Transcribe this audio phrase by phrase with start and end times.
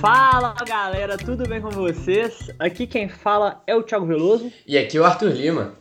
[0.00, 2.50] Fala galera, tudo bem com vocês?
[2.58, 4.50] Aqui quem fala é o Thiago Veloso.
[4.66, 5.74] E aqui é o Arthur Lima.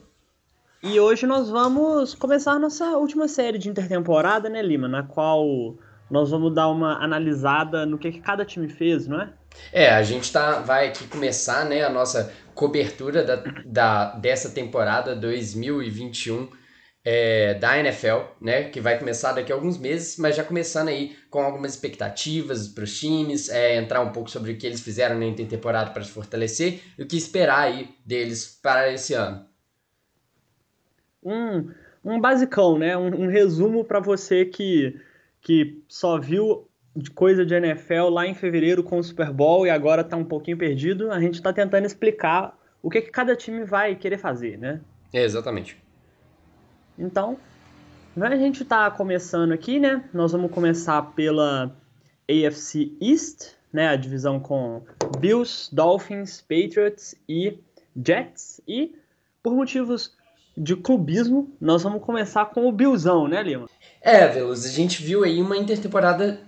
[0.84, 4.90] E hoje nós vamos começar nossa última série de intertemporada, né, Lima?
[4.90, 5.74] Na qual
[6.12, 9.30] nós vamos dar uma analisada no que, que cada time fez, não é?
[9.72, 15.16] É, a gente tá, vai aqui começar né, a nossa cobertura da, da, dessa temporada
[15.16, 16.50] 2021
[17.12, 18.66] é, da NFL, né?
[18.66, 22.84] Que vai começar daqui a alguns meses, mas já começando aí com algumas expectativas para
[22.84, 26.12] os times, é, entrar um pouco sobre o que eles fizeram na intertemporada para se
[26.12, 29.44] fortalecer e o que esperar aí deles para esse ano.
[31.24, 31.72] Um,
[32.06, 32.96] um basicão, né?
[32.96, 34.96] Um, um resumo para você que,
[35.42, 36.70] que só viu
[37.16, 40.60] coisa de NFL lá em fevereiro com o Super Bowl e agora está um pouquinho
[40.60, 41.12] perdido.
[41.12, 44.80] A gente está tentando explicar o que, que cada time vai querer fazer, né?
[45.12, 45.89] É, exatamente.
[47.00, 47.38] Então,
[48.20, 50.04] a gente está começando aqui, né?
[50.14, 51.74] Nós vamos começar pela
[52.30, 53.88] AFC East, né?
[53.88, 54.84] A divisão com
[55.18, 57.58] Bills, Dolphins, Patriots e
[57.96, 58.60] Jets.
[58.68, 58.94] E
[59.42, 60.14] por motivos
[60.58, 63.70] de clubismo, nós vamos começar com o Billzão, né, Lima?
[64.02, 66.42] É, Veloso, a gente viu aí uma intertemporada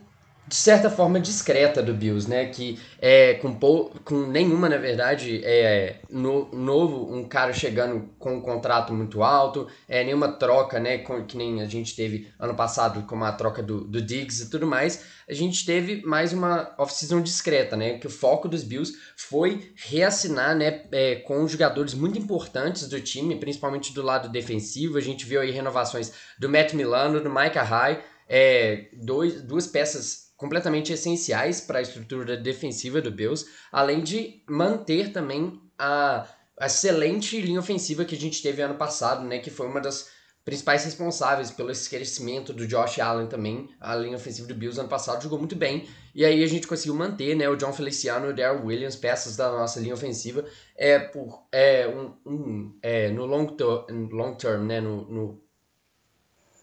[0.48, 2.48] de certa forma discreta do Bills, né?
[2.48, 8.36] Que é com, pou, com nenhuma, na verdade, é no, novo, um cara chegando com
[8.36, 10.98] um contrato muito alto, é nenhuma troca, né?
[10.98, 14.50] Com, que nem a gente teve ano passado com a troca do, do Diggs e
[14.50, 15.06] tudo mais.
[15.30, 17.98] A gente teve mais uma off-season discreta, né?
[17.98, 20.84] Que o foco dos Bills foi reassinar, né?
[20.92, 24.98] É, com jogadores muito importantes do time, principalmente do lado defensivo.
[24.98, 30.31] A gente viu aí renovações do Matt Milano, do Micah High, é, dois, duas peças
[30.42, 36.28] completamente essenciais para a estrutura defensiva do Bills, além de manter também a,
[36.60, 40.10] excelente linha ofensiva que a gente teve ano passado, né, que foi uma das
[40.44, 43.70] principais responsáveis pelo crescimento do Josh Allen também.
[43.80, 45.88] A linha ofensiva do Bills ano passado jogou muito bem.
[46.16, 49.36] E aí a gente conseguiu manter né, o John Feliciano e o Darryl Williams, peças
[49.38, 50.44] da nossa linha ofensiva,
[50.76, 53.64] é, por, é, um, um é, no long, ter,
[54.12, 55.41] long term, né, no, no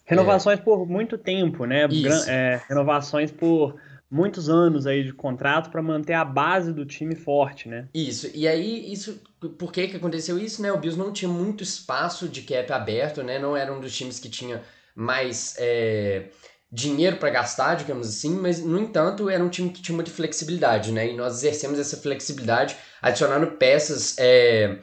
[0.09, 0.63] Renovações é.
[0.63, 1.87] por muito tempo, né?
[2.27, 3.77] É, renovações por
[4.11, 7.89] muitos anos aí de contrato para manter a base do time forte, né?
[7.93, 8.31] Isso.
[8.35, 9.21] E aí, isso,
[9.59, 10.73] por que que aconteceu isso, né?
[10.73, 13.39] O Bills não tinha muito espaço de cap aberto, né?
[13.39, 14.63] Não era um dos times que tinha
[14.97, 16.31] mais é,
[16.73, 20.91] dinheiro para gastar, digamos assim, mas no entanto era um time que tinha muita flexibilidade,
[20.91, 21.07] né?
[21.07, 24.79] E nós exercemos essa flexibilidade adicionando peças é,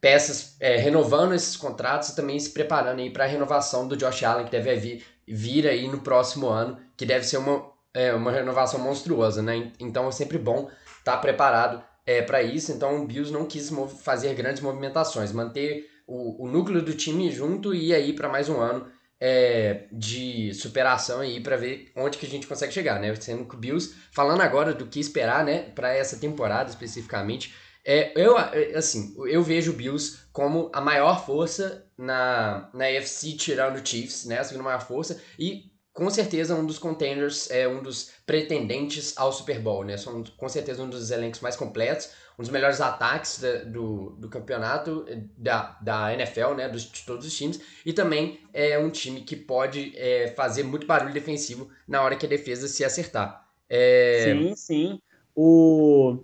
[0.00, 4.22] peças é, renovando esses contratos e também se preparando aí para a renovação do Josh
[4.22, 8.30] Allen, que deve vir, vir aí no próximo ano, que deve ser uma, é, uma
[8.30, 9.72] renovação monstruosa, né?
[9.80, 12.72] Então é sempre bom estar tá preparado é, para isso.
[12.72, 13.70] Então o Bills não quis
[14.02, 18.60] fazer grandes movimentações, manter o, o núcleo do time junto e aí para mais um
[18.60, 18.86] ano
[19.20, 23.14] é, de superação aí para ver onde que a gente consegue chegar, né?
[23.16, 27.54] Sendo que o Bills, falando agora do que esperar, né, para essa temporada especificamente,
[27.88, 33.36] é, eu, é, assim, eu vejo o Bills como a maior força na, na AFC,
[33.36, 34.40] tirando o Chiefs, né?
[34.40, 35.22] A segunda maior força.
[35.38, 39.96] E com certeza um dos contenders, é um dos pretendentes ao Super Bowl, né?
[39.96, 44.28] São com certeza um dos elencos mais completos, um dos melhores ataques da, do, do
[44.28, 45.06] campeonato
[45.38, 46.68] da, da NFL, né?
[46.68, 47.60] Dos, de todos os times.
[47.84, 52.26] E também é um time que pode é, fazer muito barulho defensivo na hora que
[52.26, 53.48] a defesa se acertar.
[53.70, 54.24] É...
[54.24, 55.00] Sim, sim.
[55.36, 56.18] O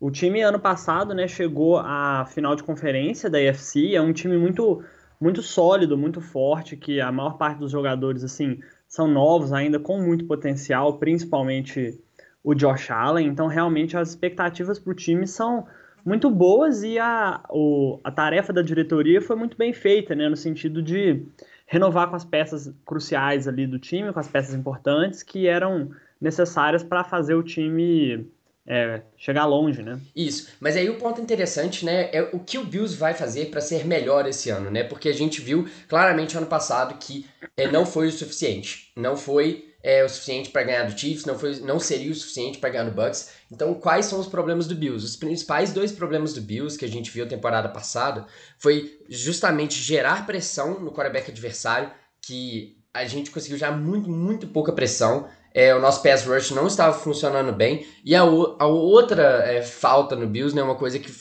[0.00, 4.36] o time ano passado, né, chegou à final de conferência da AFC, é um time
[4.36, 4.82] muito
[5.20, 10.00] muito sólido, muito forte, que a maior parte dos jogadores assim são novos ainda com
[10.00, 11.98] muito potencial, principalmente
[12.42, 13.26] o Josh Allen.
[13.26, 15.66] Então, realmente as expectativas para o time são
[16.04, 20.36] muito boas e a, o, a tarefa da diretoria foi muito bem feita, né, no
[20.36, 21.22] sentido de
[21.66, 25.90] renovar com as peças cruciais ali do time, com as peças importantes que eram
[26.20, 28.28] necessárias para fazer o time
[28.66, 30.00] é, chegar longe, né?
[30.16, 30.48] Isso.
[30.58, 33.86] Mas aí o ponto interessante, né, é o que o Bills vai fazer para ser
[33.86, 34.82] melhor esse ano, né?
[34.82, 38.90] Porque a gente viu claramente ano passado que é, não foi o suficiente.
[38.96, 42.56] Não foi é, o suficiente para ganhar do Chiefs, não, foi, não seria o suficiente
[42.56, 43.32] para ganhar do Bucks.
[43.52, 45.04] Então, quais são os problemas do Bills?
[45.04, 48.24] Os principais dois problemas do Bills que a gente viu temporada passada
[48.58, 51.90] foi justamente gerar pressão no quarterback adversário,
[52.22, 56.66] que a gente conseguiu já muito, muito pouca pressão é, o nosso pass rush não
[56.66, 57.86] estava funcionando bem.
[58.04, 61.12] E a, a outra é, falta no Bills, né, uma coisa que,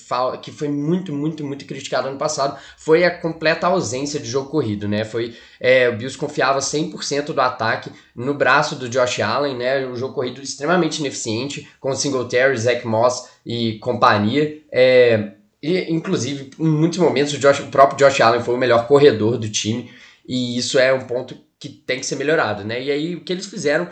[0.41, 4.87] que foi muito, muito, muito criticada no passado, foi a completa ausência de jogo corrido.
[4.87, 5.05] Né?
[5.05, 9.85] Foi, é, o Bills confiava 100% do ataque no braço do Josh Allen, né?
[9.85, 14.63] um jogo corrido extremamente ineficiente, com o Singletary, Zach Moss e companhia.
[14.71, 18.87] É, e, inclusive, em muitos momentos, o, Josh, o próprio Josh Allen foi o melhor
[18.87, 19.91] corredor do time.
[20.27, 22.81] E isso é um ponto que tem que ser melhorado, né?
[22.81, 23.87] E aí o que eles fizeram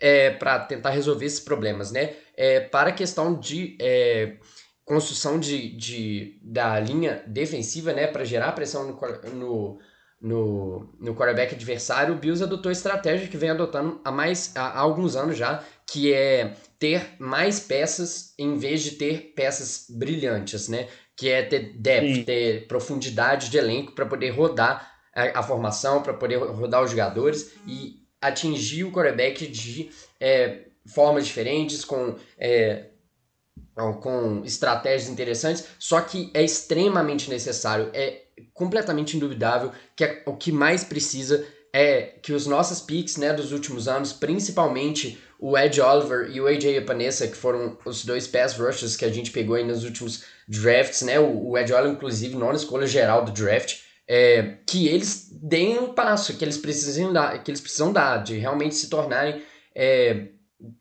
[0.00, 2.14] é, para tentar resolver esses problemas, né?
[2.36, 4.36] é, para a questão de é,
[4.84, 9.00] construção de, de, da linha defensiva, né, para gerar pressão no,
[9.32, 9.78] no,
[10.20, 14.68] no, no quarterback adversário, o Bills adotou a estratégia que vem adotando há, mais, há,
[14.68, 20.68] há alguns anos já, que é ter mais peças em vez de ter peças brilhantes,
[20.68, 20.88] né?
[21.16, 22.24] Que é ter depth, Sim.
[22.24, 27.54] ter profundidade de elenco para poder rodar a, a formação, para poder rodar os jogadores
[27.66, 29.90] e atingir o quarterback de
[30.20, 32.86] é, formas diferentes, com, é,
[33.74, 38.22] com estratégias interessantes, só que é extremamente necessário, é
[38.52, 43.52] completamente indubidável que é, o que mais precisa é que os nossos picks né, dos
[43.52, 48.56] últimos anos, principalmente o Ed Oliver e o AJ Epinesa, que foram os dois pass
[48.56, 51.20] rushers que a gente pegou aí nos últimos drafts, né?
[51.20, 55.92] O, o Ed Oliver, inclusive, nona escolha geral do draft, é, que eles deem um
[55.92, 59.42] passo que eles precisam dar, que eles precisam dar, de realmente se tornarem
[59.74, 60.28] é,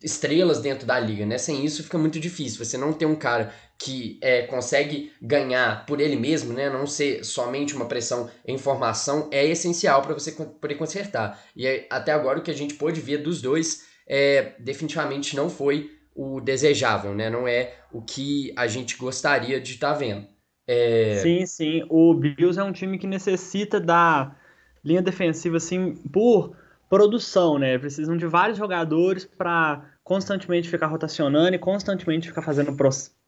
[0.03, 1.37] estrelas dentro da liga, né?
[1.37, 2.63] Sem isso fica muito difícil.
[2.63, 6.69] Você não ter um cara que é, consegue ganhar por ele mesmo, né?
[6.69, 11.43] Não ser somente uma pressão em formação é essencial para você poder consertar.
[11.55, 15.91] E até agora o que a gente pôde ver dos dois é, definitivamente não foi
[16.15, 17.29] o desejável, né?
[17.29, 20.34] Não é o que a gente gostaria de estar tá vendo.
[20.67, 21.19] É...
[21.21, 21.85] Sim, sim.
[21.89, 24.35] O Bills é um time que necessita da
[24.83, 26.55] linha defensiva assim por
[26.89, 27.77] produção, né?
[27.77, 32.75] Precisam de vários jogadores para constantemente ficar rotacionando e constantemente ficar fazendo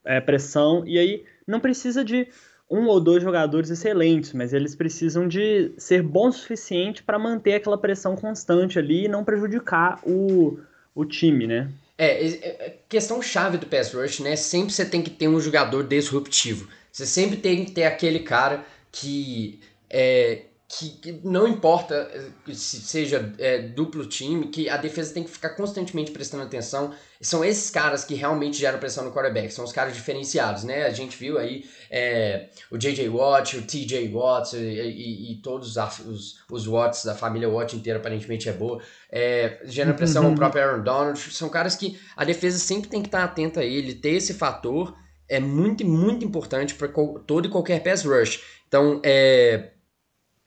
[0.06, 0.84] é, pressão.
[0.86, 2.28] E aí não precisa de
[2.69, 7.56] um ou dois jogadores excelentes, mas eles precisam de ser bons o suficiente para manter
[7.56, 10.60] aquela pressão constante ali e não prejudicar o,
[10.94, 11.69] o time, né?
[11.98, 14.36] É, é, é, questão chave do pass rush, né?
[14.36, 16.68] Sempre você tem que ter um jogador disruptivo.
[16.97, 22.81] Você sempre tem que ter aquele cara que é, que, que, não importa eh, se
[22.81, 26.91] seja é, duplo time, que a defesa tem que ficar constantemente prestando atenção.
[27.21, 30.88] São esses caras que realmente geram pressão no quarterback, são os caras diferenciados, né?
[30.88, 33.07] A gente viu aí é, o J.J.
[33.09, 34.09] Watt, o T.J.
[34.09, 38.81] Watts e, e, e, todos os, os Watts da família Watt inteira aparentemente é boa.
[39.11, 40.33] É, gera pressão uhum.
[40.33, 41.19] o próprio Aaron Donald.
[41.31, 44.97] São caras que a defesa sempre tem que estar atenta a ele, ter esse fator
[45.29, 48.41] é muito, muito importante para todo e qualquer pass rush.
[48.68, 49.71] Então, é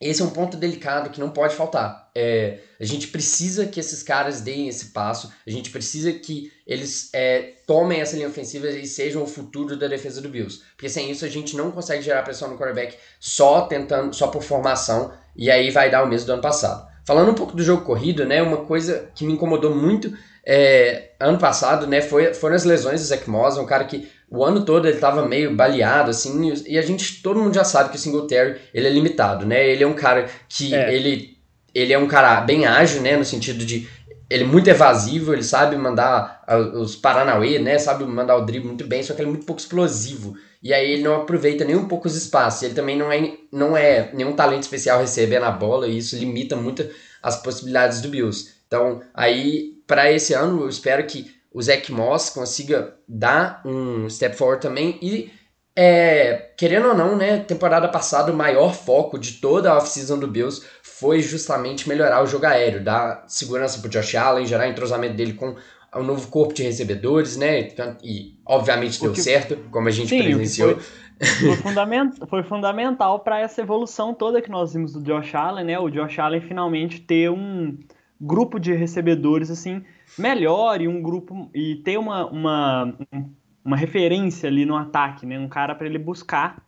[0.00, 2.10] esse é um ponto delicado que não pode faltar.
[2.14, 7.10] É, a gente precisa que esses caras deem esse passo, a gente precisa que eles
[7.12, 10.62] é, tomem essa linha ofensiva e sejam o futuro da defesa do Bills.
[10.74, 14.42] Porque sem isso a gente não consegue gerar pressão no quarterback só tentando, só por
[14.42, 16.88] formação, e aí vai dar o mesmo do ano passado.
[17.04, 20.16] Falando um pouco do jogo corrido, né, uma coisa que me incomodou muito
[20.46, 24.44] é, ano passado, né, foi, foram as lesões do Zach Moss, um cara que o
[24.44, 27.96] ano todo ele estava meio baleado, assim, e a gente, todo mundo já sabe que
[27.96, 30.94] o Singletary, ele é limitado, né, ele é um cara que, é.
[30.94, 31.36] ele,
[31.74, 33.88] ele é um cara bem ágil, né, no sentido de,
[34.30, 36.44] ele é muito evasivo, ele sabe mandar
[36.74, 39.60] os Paranauê, né, sabe mandar o drible muito bem, só que ele é muito pouco
[39.60, 43.32] explosivo, e aí ele não aproveita nem um pouco os espaços, ele também não é,
[43.50, 46.88] não é nenhum talento especial receber na bola, e isso limita muito
[47.20, 48.60] as possibilidades do Bills.
[48.68, 54.36] Então, aí, para esse ano, eu espero que o Zach Moss consiga dar um step
[54.36, 55.30] forward também e
[55.74, 60.26] é, querendo ou não, né, temporada passada o maior foco de toda a off-season do
[60.26, 65.32] Bills foi justamente melhorar o jogo aéreo, dar segurança pro Josh Allen, gerar entrosamento dele
[65.32, 65.56] com
[65.94, 67.68] o novo corpo de recebedores, né,
[68.02, 69.20] e obviamente deu que...
[69.20, 70.78] certo, como a gente Sim, presenciou.
[70.78, 75.78] Foi, fundament, foi fundamental para essa evolução toda que nós vimos do Josh Allen, né,
[75.78, 77.78] o Josh Allen finalmente ter um
[78.20, 79.82] grupo de recebedores assim
[80.18, 82.94] melhor e um grupo e ter uma, uma,
[83.64, 85.38] uma referência ali no ataque, né?
[85.38, 86.62] Um cara para ele buscar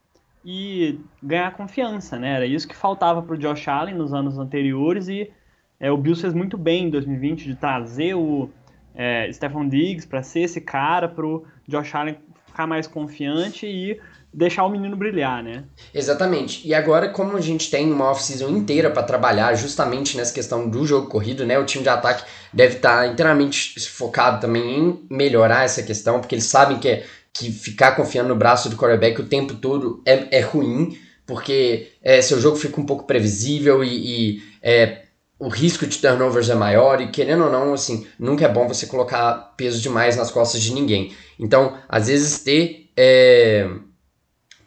[0.45, 2.35] e ganhar confiança, né?
[2.35, 5.31] Era isso que faltava para o Josh Allen nos anos anteriores e
[5.79, 8.51] é, o Bills fez muito bem em 2020 de trazer o
[8.95, 9.29] é,
[9.69, 14.01] Diggs para ser esse cara para o Josh Allen ficar mais confiante e
[14.33, 15.65] deixar o menino brilhar, né?
[15.93, 16.67] Exatamente.
[16.67, 20.87] E agora, como a gente tem uma off-season inteira para trabalhar justamente nessa questão do
[20.87, 21.59] jogo corrido, né?
[21.59, 26.35] O time de ataque deve estar tá inteiramente focado também em melhorar essa questão, porque
[26.35, 30.39] eles sabem que, é, que ficar confiando no braço do quarterback o tempo todo é,
[30.39, 30.97] é ruim,
[31.27, 33.89] porque é, seu jogo fica um pouco previsível e,
[34.37, 35.03] e é,
[35.39, 38.87] o risco de turnovers é maior e querendo ou não, assim, nunca é bom você
[38.87, 41.13] colocar peso demais nas costas de ninguém.
[41.39, 43.69] Então, às vezes ter é,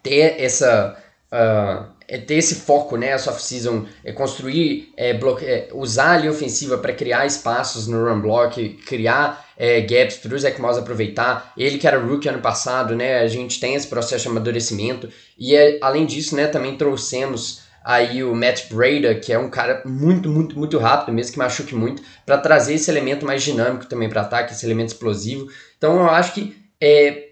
[0.05, 0.95] ter essa
[1.33, 5.09] uh, é ter esse foco, né, a off-season, é construir, é,
[5.41, 10.37] é, usar a ofensiva para criar espaços no run block, criar é, gaps para o
[10.37, 11.51] Zach Moss aproveitar.
[11.57, 15.09] Ele que era rookie ano passado, né, a gente tem esse processo de amadurecimento.
[15.35, 19.81] E é, além disso, né, também trouxemos aí o Matt Breda, que é um cara
[19.83, 24.09] muito, muito, muito rápido, mesmo que machuque muito, para trazer esse elemento mais dinâmico também
[24.09, 25.47] para ataque, esse elemento explosivo.
[25.75, 27.29] Então eu acho que é,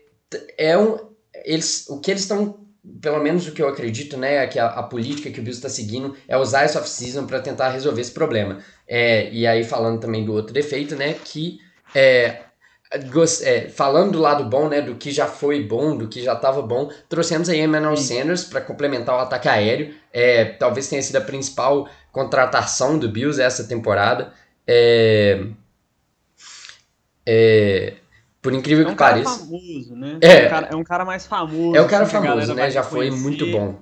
[0.57, 0.97] é um,
[1.45, 2.62] eles, o que eles estão
[3.01, 5.57] pelo menos o que eu acredito, né, é que a, a política que o Bills
[5.57, 8.59] está seguindo é usar esse off-season para tentar resolver esse problema.
[8.87, 11.59] É, e aí falando também do outro defeito, né, que
[11.95, 12.41] é,
[13.43, 16.61] é, falando do lado bom, né, do que já foi bom, do que já estava
[16.61, 19.93] bom, trouxemos aí Emmanuel Sanders para complementar o ataque aéreo.
[20.11, 24.33] É, talvez tenha sido a principal contratação do Bills essa temporada.
[24.67, 25.45] É,
[27.25, 27.93] é,
[28.43, 29.29] por incrível é um que pareça.
[29.29, 30.17] É um cara famoso, né?
[30.21, 30.27] É.
[30.27, 31.77] É um cara, é um cara mais famoso.
[31.77, 32.69] É um cara assim, famoso, né?
[32.69, 33.79] Já foi muito bom.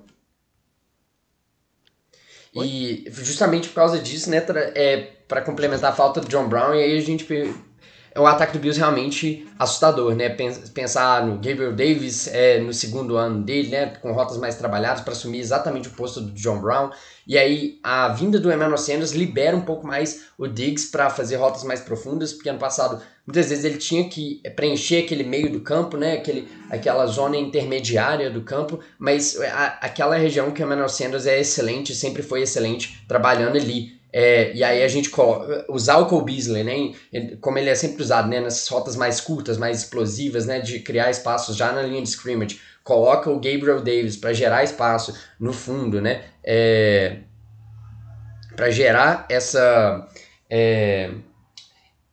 [2.55, 2.67] Oi?
[2.67, 6.83] E justamente por causa disso, né, é para complementar a falta do John Brown, e
[6.83, 7.23] aí a gente
[8.17, 10.29] o ataque do Bills realmente assustador, né?
[10.29, 15.01] Pen- Pensar no Gabriel Davis é, no segundo ano dele, né, com rotas mais trabalhadas
[15.01, 16.89] para assumir exatamente o posto do John Brown.
[17.25, 21.35] E aí a vinda do Emmanuel Sanders libera um pouco mais o Diggs para fazer
[21.37, 25.61] rotas mais profundas, porque ano passado muitas vezes ele tinha que preencher aquele meio do
[25.61, 30.89] campo, né, aquele, aquela zona intermediária do campo, mas a- aquela região que o Emmanuel
[30.89, 34.00] Sanders é excelente, sempre foi excelente trabalhando ali.
[34.13, 36.93] É, e aí a gente colo- usar o Cole Beasley, né,
[37.39, 41.09] como ele é sempre usado, né, nessas rotas mais curtas, mais explosivas, né, de criar
[41.09, 46.01] espaços já na linha de scrimmage, coloca o Gabriel Davis para gerar espaço no fundo,
[46.01, 47.19] né, é,
[48.55, 50.07] para gerar essa
[50.49, 51.11] é,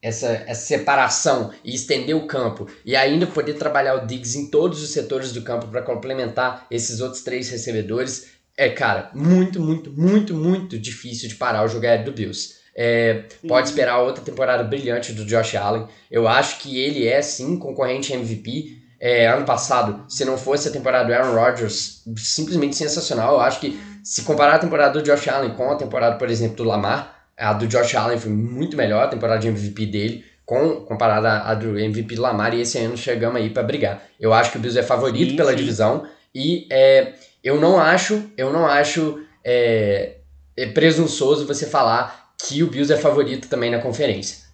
[0.01, 4.81] essa, essa separação e estender o campo e ainda poder trabalhar o Diggs em todos
[4.83, 10.35] os setores do campo para complementar esses outros três recebedores é, cara, muito, muito, muito,
[10.35, 12.57] muito difícil de parar o jogo aéreo do Bills.
[12.75, 15.87] É, pode esperar outra temporada brilhante do Josh Allen.
[16.11, 18.79] Eu acho que ele é sim concorrente MVP.
[19.01, 23.35] É, ano passado, se não fosse a temporada do Aaron Rodgers, simplesmente sensacional.
[23.35, 26.57] Eu acho que se comparar a temporada do Josh Allen com a temporada, por exemplo,
[26.57, 30.81] do Lamar, a do Josh Allen foi muito melhor, a temporada de MVP dele, com,
[30.81, 34.03] comparada à do MVP do Lamar, e esse ano chegamos aí para brigar.
[34.19, 35.57] Eu acho que o Bills é favorito Sim, pela sim.
[35.57, 40.19] divisão e é, eu não acho, eu não acho é,
[40.57, 44.49] é presunçoso você falar que o Bills é favorito também na conferência.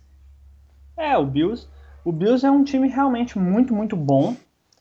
[0.97, 1.67] É, o Bills,
[2.05, 4.37] o Bills é um time realmente muito, muito bom.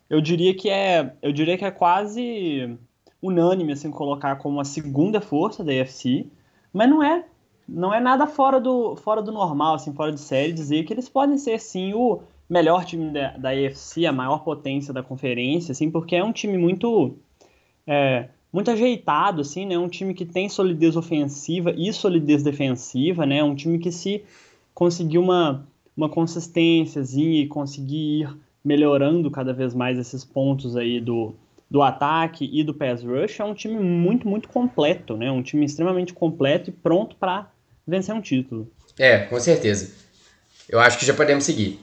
[0.10, 2.78] Eu diria que é, eu diria que é quase
[3.22, 6.28] unânime assim colocar como a segunda força da AFC,
[6.72, 7.26] mas não é,
[7.68, 11.08] não é nada fora do, fora do normal, assim, fora de série dizer que eles
[11.08, 15.90] podem ser sim o melhor time da, da AFC, a maior potência da conferência, assim,
[15.90, 17.18] porque é um time muito
[17.88, 19.78] é, muito ajeitado, assim, né?
[19.78, 23.44] Um time que tem solidez ofensiva e solidez defensiva, né?
[23.44, 24.24] Um time que se
[24.74, 31.36] conseguir uma, uma consistênciazinha e conseguir ir melhorando cada vez mais esses pontos aí do,
[31.70, 35.32] do ataque e do pass rush, é um time muito, muito completo, né?
[35.32, 37.52] Um time extremamente completo e pronto para
[37.86, 38.70] vencer um título.
[38.98, 39.94] É, com certeza.
[40.70, 41.80] Eu acho que já podemos seguir.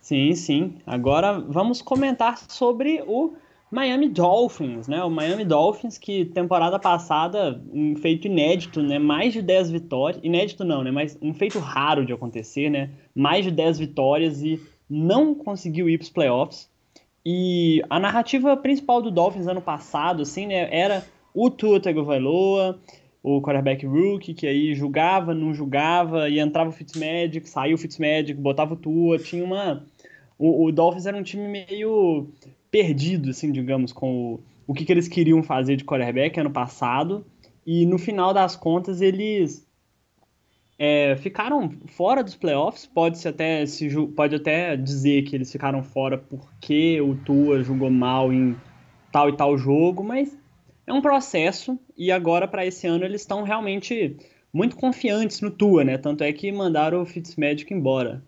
[0.00, 0.74] Sim, sim.
[0.86, 3.34] Agora vamos comentar sobre o
[3.72, 5.02] Miami Dolphins, né?
[5.02, 8.98] O Miami Dolphins que temporada passada, um feito inédito, né?
[8.98, 10.90] Mais de 10 vitórias, inédito não, né?
[10.90, 12.90] Mas um feito raro de acontecer, né?
[13.14, 14.60] Mais de 10 vitórias e
[14.90, 16.70] não conseguiu ir para os playoffs.
[17.24, 20.68] E a narrativa principal do Dolphins ano passado, assim, né?
[20.70, 21.02] Era
[21.32, 22.78] o Tua Tagovailoa,
[23.22, 28.34] o quarterback rookie, que aí julgava, não julgava, e entrava o Fitzmagic, saiu o Fitzmagic,
[28.34, 29.82] botava o Tua, tinha uma...
[30.38, 32.28] O, o Dolphins era um time meio
[32.72, 37.24] perdido, assim, digamos, com o, o que, que eles queriam fazer de quarterback ano passado,
[37.64, 39.68] e no final das contas eles
[40.78, 46.16] é, ficaram fora dos playoffs, pode-se até, se, pode até dizer que eles ficaram fora
[46.16, 48.56] porque o Tua jogou mal em
[49.12, 50.36] tal e tal jogo, mas
[50.86, 54.16] é um processo, e agora para esse ano eles estão realmente
[54.50, 55.98] muito confiantes no Tua, né?
[55.98, 58.24] Tanto é que mandaram o Fitzmagic embora.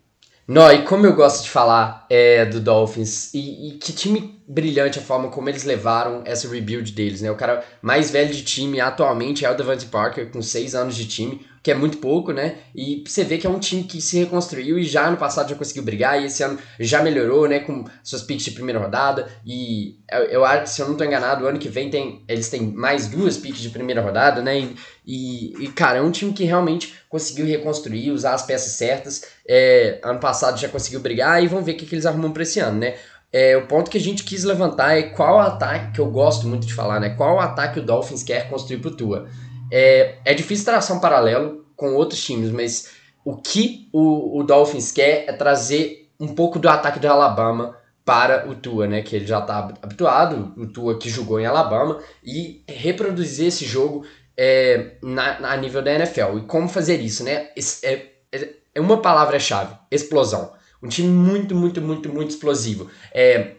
[0.47, 4.99] Não, e como eu gosto de falar é, do Dolphins, e, e que time brilhante
[4.99, 7.31] a forma como eles levaram essa rebuild deles, né?
[7.31, 11.07] O cara mais velho de time atualmente é o Devante Parker, com seis anos de
[11.07, 12.57] time, que é muito pouco, né?
[12.75, 15.55] E você vê que é um time que se reconstruiu e já no passado já
[15.55, 17.59] conseguiu brigar, e esse ano já melhorou, né?
[17.59, 19.97] Com suas picks de primeira rodada, e
[20.29, 23.07] eu, acho, se eu não tô enganado, o ano que vem tem, eles têm mais
[23.07, 24.75] duas picks de primeira rodada, né?
[25.03, 29.23] E, e, cara, é um time que realmente conseguiu reconstruir, usar as peças certas.
[29.49, 32.43] É, ano passado já conseguiu brigar e vamos ver o que, que eles arrumam para
[32.43, 32.93] esse ano, né?
[33.33, 36.67] É, o ponto que a gente quis levantar é qual ataque, que eu gosto muito
[36.67, 37.09] de falar, né?
[37.09, 39.27] Qual ataque o Dolphins quer construir pro Tua.
[39.71, 42.89] É, é difícil traçar um paralelo com outros times, mas
[43.23, 48.47] o que o, o Dolphins quer é trazer um pouco do ataque do Alabama para
[48.47, 49.01] o Tua, né?
[49.01, 54.05] Que ele já está habituado, o Tua que jogou em Alabama, e reproduzir esse jogo
[54.37, 56.37] é, na, na nível da NFL.
[56.37, 57.49] E como fazer isso, né?
[57.83, 60.53] É, é, é uma palavra-chave: explosão.
[60.81, 62.89] Um time muito, muito, muito, muito explosivo.
[63.11, 63.53] É,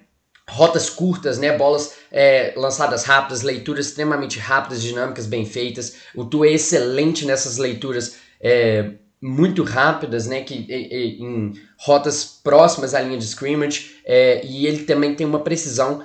[0.49, 1.57] rotas curtas, né?
[1.57, 5.97] Bolas é, lançadas rápidas, leituras extremamente rápidas, dinâmicas, bem feitas.
[6.15, 10.43] O Tua é excelente nessas leituras é, muito rápidas, né?
[10.43, 13.97] Que, em rotas próximas à linha de scrimmage.
[14.05, 16.05] É, e ele também tem uma precisão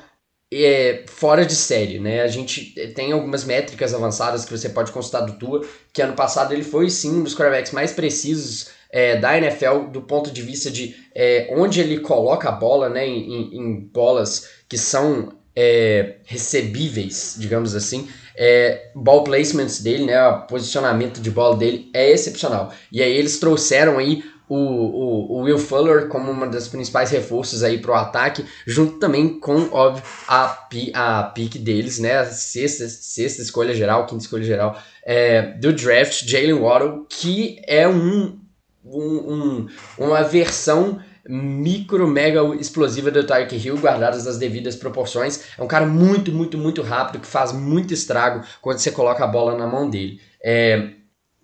[0.51, 2.21] é, fora de série, né?
[2.21, 6.51] A gente tem algumas métricas avançadas que você pode consultar do Tua, que ano passado
[6.53, 10.69] ele foi sim um dos quarterbacks mais precisos é, da NFL do ponto de vista
[10.69, 13.07] de é, onde ele coloca a bola, né?
[13.07, 18.07] Em, em bolas que são é, recebíveis, digamos assim.
[18.35, 20.27] É, ball placements dele, né?
[20.27, 22.73] O posicionamento de bola dele é excepcional.
[22.91, 27.63] E aí eles trouxeram aí o, o, o, Will Fuller como uma das principais reforços
[27.63, 32.17] aí para o ataque, junto também com, óbvio, a, a deles, né?
[32.17, 37.87] A sexta, sexta escolha geral, quinta escolha geral é, do draft, Jalen Waddle, que é
[37.87, 38.39] um,
[38.83, 45.43] um, um, uma versão micro, mega explosiva do Tyreek Hill, guardadas as devidas proporções.
[45.57, 49.27] É um cara muito, muito, muito rápido, que faz muito estrago quando você coloca a
[49.27, 50.19] bola na mão dele.
[50.43, 50.89] É,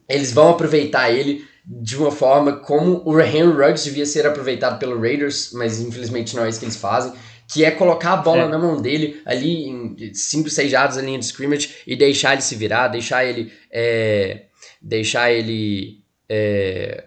[0.09, 4.99] eles vão aproveitar ele de uma forma como o Henry Ruggs devia ser aproveitado pelo
[4.99, 7.11] Raiders, mas infelizmente não é isso que eles fazem,
[7.47, 8.47] que é colocar a bola é.
[8.47, 12.41] na mão dele ali em 5, 6 jardas na linha de scrimmage e deixar ele
[12.41, 14.45] se virar, deixar ele é,
[14.81, 17.03] deixar ele é,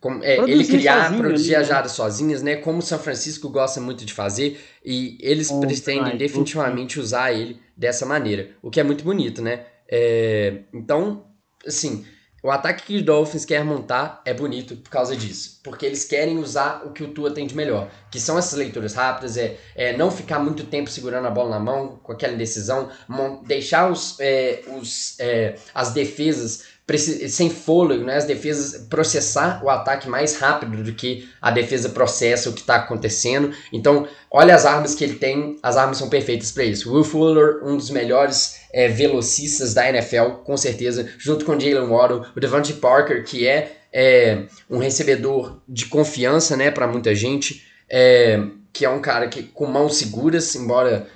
[0.00, 1.74] como, é, ele criar, produzir as né?
[1.74, 2.56] jardas sozinhas, né?
[2.56, 7.60] Como o São Francisco gosta muito de fazer, e eles oh, pretendem definitivamente usar ele
[7.76, 9.66] dessa maneira, o que é muito bonito, né?
[9.90, 11.24] É, então,
[11.66, 12.04] assim,
[12.42, 15.60] o ataque que os Dolphins quer montar é bonito por causa disso.
[15.64, 17.90] Porque eles querem usar o que o Tua tem de melhor.
[18.10, 21.58] Que são essas leituras rápidas, é, é não ficar muito tempo segurando a bola na
[21.58, 22.90] mão, com aquela indecisão,
[23.44, 28.16] deixar os, é, os, é, as defesas sem fôlego, né?
[28.16, 32.76] As defesas processar o ataque mais rápido do que a defesa processa o que está
[32.76, 33.52] acontecendo.
[33.72, 36.92] Então, olha as armas que ele tem, as armas são perfeitas para isso.
[36.92, 42.24] Will Fuller, um dos melhores é, velocistas da NFL, com certeza, junto com Jalen Waddle,
[42.34, 48.42] o Devante Parker, que é, é, um recebedor de confiança, né, para muita gente, é,
[48.72, 51.06] que é um cara que com mãos seguras, embora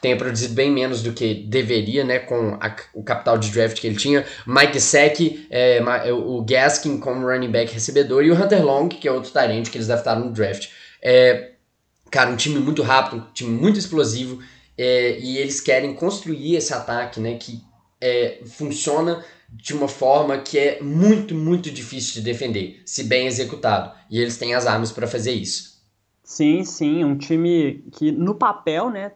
[0.00, 3.86] tenha produzido bem menos do que deveria, né, com a, o capital de draft que
[3.86, 4.24] ele tinha.
[4.46, 9.08] Mike Sack, é, é o Gaskin como running back recebedor e o Hunter Long, que
[9.08, 10.68] é outro talento que eles adaptaram no draft.
[11.02, 11.52] É,
[12.10, 14.40] cara, um time muito rápido, um time muito explosivo
[14.76, 17.60] é, e eles querem construir esse ataque, né, que
[18.00, 23.92] é, funciona de uma forma que é muito, muito difícil de defender, se bem executado.
[24.10, 25.78] E eles têm as armas para fazer isso.
[26.22, 29.12] Sim, sim, um time que no papel, né,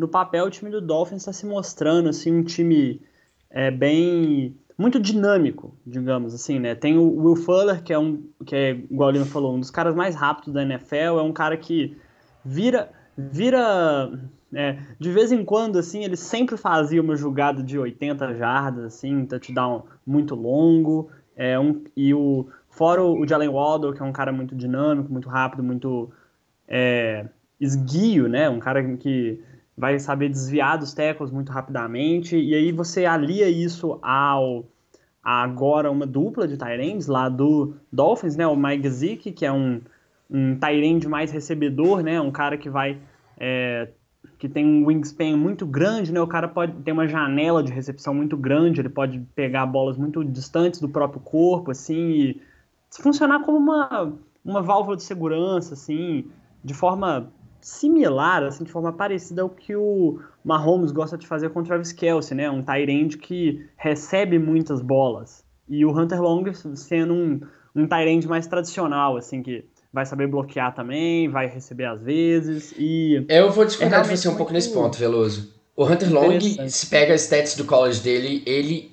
[0.00, 3.02] no papel o time do Dolphins está se mostrando assim um time
[3.50, 6.74] é, bem muito dinâmico, digamos assim, né?
[6.74, 9.70] Tem o Will Fuller, que é um que é igual o Lino falou, um dos
[9.70, 11.98] caras mais rápidos da NFL, é um cara que
[12.42, 14.10] vira vira
[14.54, 19.26] é, de vez em quando assim, ele sempre fazia uma jogada de 80 jardas assim,
[19.26, 24.32] touchdown muito longo, é um e o fora o Jalen Waddle, que é um cara
[24.32, 26.10] muito dinâmico, muito rápido, muito
[26.66, 27.26] é,
[27.60, 28.48] esguio, né?
[28.48, 29.42] Um cara que
[29.80, 34.66] vai saber desviar dos tackles muito rapidamente, e aí você alia isso ao
[35.22, 39.80] agora uma dupla de Tyrands lá do Dolphins, né, o Mike Zick, que é um,
[40.30, 42.98] um Tyrande mais recebedor, né, um cara que vai
[43.38, 43.88] é,
[44.38, 48.14] que tem um wingspan muito grande, né, o cara pode ter uma janela de recepção
[48.14, 52.40] muito grande, ele pode pegar bolas muito distantes do próprio corpo, assim, e
[52.90, 54.12] funcionar como uma,
[54.44, 56.26] uma válvula de segurança, assim,
[56.62, 61.60] de forma similar, assim, de forma parecida ao que o Mahomes gosta de fazer com
[61.60, 62.50] o Travis Kelsey, né?
[62.50, 65.44] Um tight end que recebe muitas bolas.
[65.68, 66.44] E o Hunter Long
[66.74, 67.40] sendo um,
[67.74, 72.72] um tight end mais tradicional, assim, que vai saber bloquear também, vai receber às vezes
[72.78, 73.24] e...
[73.28, 75.52] Eu vou discordar é de você um pouco nesse ponto, Veloso.
[75.76, 78.92] O Hunter Long, se pega as stats do college dele, ele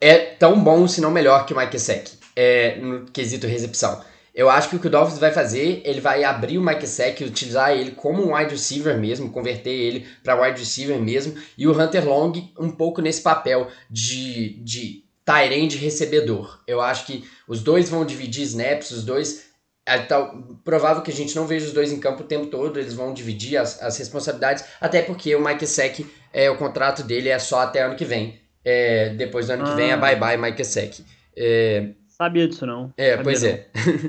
[0.00, 4.00] é tão bom, se não melhor que o Mike Gesicki, é, no quesito recepção.
[4.38, 7.24] Eu acho que o que o Dolphins vai fazer, ele vai abrir o Mike Sack,
[7.24, 11.72] utilizar ele como um wide receiver mesmo, converter ele para wide receiver mesmo, e o
[11.72, 16.60] Hunter Long um pouco nesse papel de, de tight end recebedor.
[16.68, 19.48] Eu acho que os dois vão dividir snaps, os dois
[19.84, 22.78] é tal, provável que a gente não veja os dois em campo o tempo todo,
[22.78, 27.28] eles vão dividir as, as responsabilidades, até porque o Mike Sack, é, o contrato dele
[27.28, 28.40] é só até ano que vem.
[28.64, 29.70] É, depois do ano ah.
[29.70, 29.96] que vem é ah.
[29.96, 31.04] bye bye Mike Sack.
[31.36, 31.88] É,
[32.20, 32.92] Sabia disso, não.
[32.96, 33.48] É, Sabia pois não.
[33.48, 33.66] é.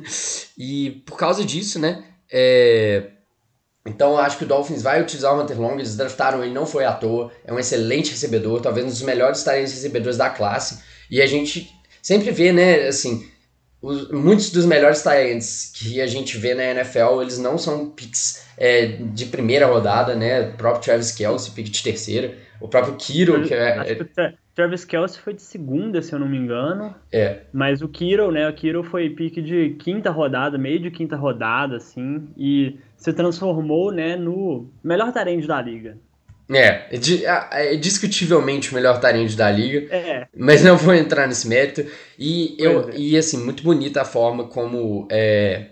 [0.58, 2.04] e por causa disso, né?
[2.32, 3.04] É,
[3.86, 6.66] Então eu acho que o Dolphins vai utilizar o Hunter Long, eles draftaram ele, não
[6.66, 10.84] foi à toa, é um excelente recebedor, talvez um dos melhores talentos recebedores da classe.
[11.10, 13.28] E a gente sempre vê, né, assim,
[13.82, 18.44] os, muitos dos melhores talentos que a gente vê na NFL, eles não são picks
[18.58, 20.50] é, de primeira rodada, né?
[20.50, 22.38] O próprio Travis Kelsey, pick de terceira.
[22.62, 23.80] O próprio Kiro, que é...
[23.80, 26.94] Acho que o Travis Kelsey foi de segunda, se eu não me engano.
[27.12, 27.42] É.
[27.54, 28.48] Mas o Kiro, né?
[28.50, 32.28] O Kiro foi pick de quinta rodada, meio de quinta rodada, assim.
[32.38, 35.98] E se transformou, né, no melhor tarende da liga.
[36.52, 39.88] É, é, é discutivelmente o melhor talento da liga.
[39.96, 40.28] É.
[40.36, 41.86] Mas não vou entrar nesse mérito.
[42.18, 42.98] E, eu, é.
[42.98, 45.68] e assim, muito bonita a forma como, é,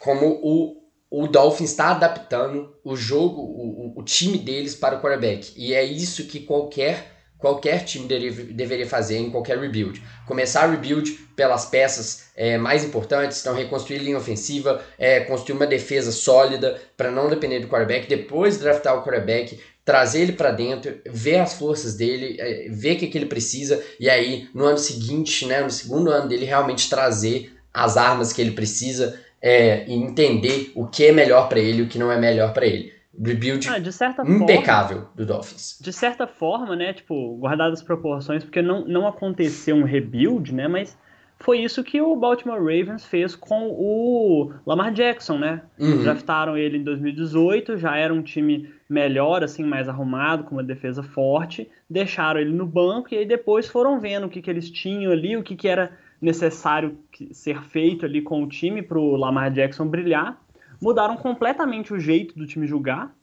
[0.00, 0.76] como o,
[1.10, 5.52] o Dolphins está adaptando o jogo, o, o time deles para o quarterback.
[5.56, 10.02] E é isso que qualquer qualquer time deveria fazer em qualquer rebuild.
[10.26, 15.66] Começar a rebuild pelas peças é, mais importantes, então reconstruir linha ofensiva, é, construir uma
[15.66, 20.98] defesa sólida para não depender do quarterback, depois draftar o quarterback, trazer ele para dentro,
[21.06, 24.78] ver as forças dele, é, ver o que, que ele precisa e aí no ano
[24.78, 29.94] seguinte, né, no segundo ano dele realmente trazer as armas que ele precisa é, e
[29.94, 32.92] entender o que é melhor para ele e o que não é melhor para ele.
[33.18, 33.78] Rebuild ah,
[34.26, 35.78] impecável forma, do Dolphins.
[35.80, 40.68] De certa forma, né, tipo, guardadas as proporções, porque não, não aconteceu um rebuild, né,
[40.68, 40.96] mas
[41.38, 45.62] foi isso que o Baltimore Ravens fez com o Lamar Jackson, né?
[45.78, 46.02] Uhum.
[46.02, 51.02] Draftaram ele em 2018, já era um time melhor, assim, mais arrumado, com uma defesa
[51.02, 55.12] forte, deixaram ele no banco e aí depois foram vendo o que, que eles tinham
[55.12, 55.92] ali, o que, que era
[56.26, 56.98] necessário
[57.30, 60.38] ser feito ali com o time para o Lamar Jackson brilhar.
[60.80, 63.14] Mudaram completamente o jeito do time jogar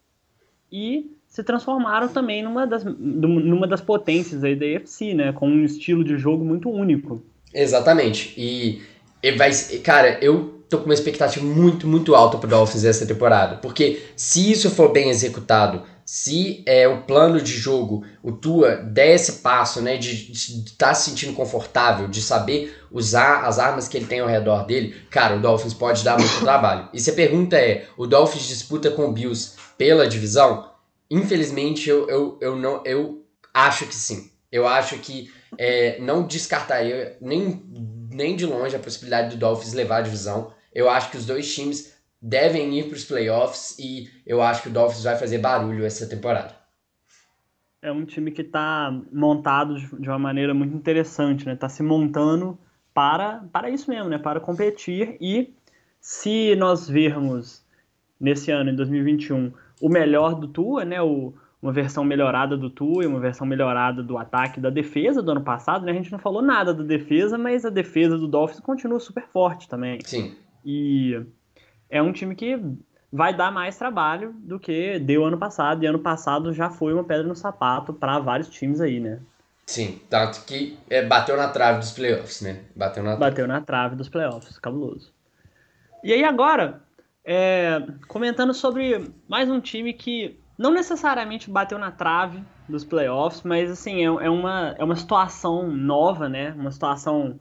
[0.72, 5.32] e se transformaram também numa das, numa das potências aí da AFC, né?
[5.34, 7.22] Com um estilo de jogo muito único.
[7.54, 8.34] Exatamente.
[8.38, 8.82] E,
[9.22, 9.52] e vai,
[9.84, 13.58] cara, eu tô com uma expectativa muito, muito alta pro Dolphins essa temporada.
[13.58, 19.16] Porque se isso for bem executado, se é o plano de jogo, o Tua der
[19.16, 23.98] esse passo, né, de estar tá se sentindo confortável, de saber usar as armas que
[23.98, 26.90] ele tem ao redor dele, cara, o Dolphins pode dar muito trabalho.
[26.94, 30.72] E se a pergunta é, o Dolphins disputa com o Bills pela divisão?
[31.10, 34.32] Infelizmente, eu, eu, eu não, eu acho que sim.
[34.52, 37.64] Eu acho que é, não descartaria nem,
[38.12, 40.54] nem de longe a possibilidade do Dolphins levar a divisão.
[40.74, 41.93] Eu acho que os dois times
[42.24, 46.08] devem ir para os playoffs e eu acho que o Dolphins vai fazer barulho essa
[46.08, 46.56] temporada.
[47.82, 51.52] É um time que está montado de uma maneira muito interessante, né?
[51.52, 52.58] Está se montando
[52.94, 54.18] para, para isso mesmo, né?
[54.18, 55.54] Para competir e
[56.00, 57.62] se nós vermos
[58.18, 61.02] nesse ano, em 2021, o melhor do Tua, né?
[61.02, 65.32] O, uma versão melhorada do Tua e uma versão melhorada do ataque da defesa do
[65.32, 65.92] ano passado, né?
[65.92, 69.68] A gente não falou nada da defesa, mas a defesa do Dolphins continua super forte
[69.68, 70.00] também.
[70.06, 70.38] Sim.
[70.64, 71.22] E
[71.94, 72.60] é um time que
[73.12, 77.04] vai dar mais trabalho do que deu ano passado, e ano passado já foi uma
[77.04, 79.20] pedra no sapato para vários times aí, né?
[79.68, 82.62] Sim, tanto que é, bateu na trave dos playoffs, né?
[82.76, 83.32] Bateu na trave.
[83.32, 85.14] Bateu na trave dos playoffs, cabuloso.
[86.04, 86.82] E aí agora,
[87.24, 93.70] é, comentando sobre mais um time que não necessariamente bateu na trave dos playoffs, mas
[93.70, 96.54] assim, é, é, uma, é uma situação nova, né?
[96.58, 97.40] Uma situação.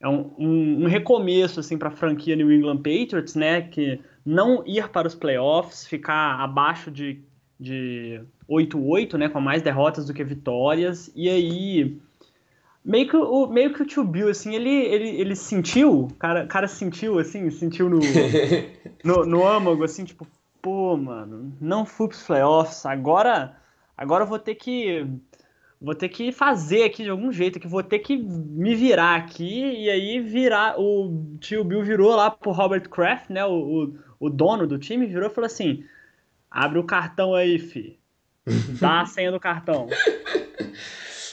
[0.00, 3.62] É um, um, um recomeço assim, para a franquia New England Patriots, né?
[3.62, 7.20] Que não ir para os playoffs, ficar abaixo de,
[7.58, 9.28] de 8-8, né?
[9.28, 11.10] Com mais derrotas do que vitórias.
[11.14, 11.98] E aí.
[12.84, 16.46] Meio que, o, meio que o tio Bill, assim, ele, ele, ele sentiu, o cara,
[16.46, 17.98] cara sentiu, assim, sentiu no,
[19.04, 20.26] no, no âmago, assim, tipo,
[20.62, 23.56] pô, mano, não fui pros playoffs, agora,
[23.94, 25.06] agora eu vou ter que
[25.80, 29.84] vou ter que fazer aqui de algum jeito, que vou ter que me virar aqui
[29.84, 34.30] e aí virar o tio Bill virou lá pro Robert Kraft, né, o, o, o
[34.30, 35.84] dono do time, virou e falou assim:
[36.50, 37.98] "Abre o cartão aí, fi.
[38.80, 39.88] Dá a senha do cartão."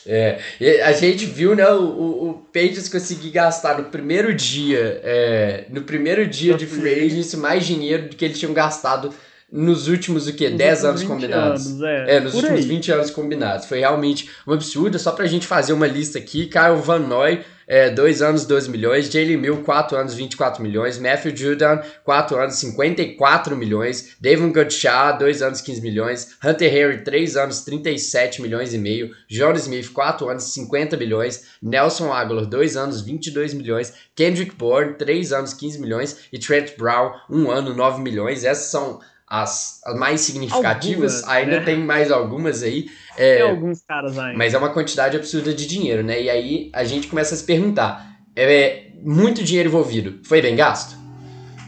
[0.08, 0.40] É,
[0.84, 6.28] a gente viu, né, o, o, Pages conseguir gastar no primeiro dia, é, no primeiro
[6.28, 9.12] dia de free agency, mais dinheiro do que eles tinham gastado
[9.56, 10.50] nos últimos, o quê?
[10.50, 11.68] 10 anos combinados.
[11.68, 12.18] Anos, é.
[12.18, 12.68] é, nos últimos aí.
[12.68, 13.65] 20 anos combinados.
[13.65, 15.00] Foi realmente um absurdo.
[15.00, 19.10] Só pra gente fazer uma lista aqui, Kyle Van Noy, é, 2 anos, 12 milhões.
[19.10, 21.00] Jalen Mill, 4 anos, 24 milhões.
[21.00, 24.18] Matthew Judon, 4 anos, 54 milhões.
[24.20, 26.36] David Gottschall, 2 anos, 15 milhões.
[26.44, 29.15] Hunter Henry, 3 anos, 37 milhões e meio.
[29.30, 31.46] John Smith, 4 anos, 50 milhões.
[31.62, 33.94] Nelson Aguilar, 2 anos, 22 milhões.
[34.13, 36.18] Kendrick Bourne, 3 anos, 15 milhões.
[36.34, 38.44] E Trent Brown, 1 ano, 9 milhões.
[38.44, 41.66] Essas são as, as mais significativas, algumas, ainda né?
[41.66, 42.90] tem mais algumas aí.
[43.18, 44.36] É, tem alguns caras aí.
[44.36, 46.22] Mas é uma quantidade absurda de dinheiro, né?
[46.22, 50.96] E aí a gente começa a se perguntar: é muito dinheiro envolvido, foi bem gasto?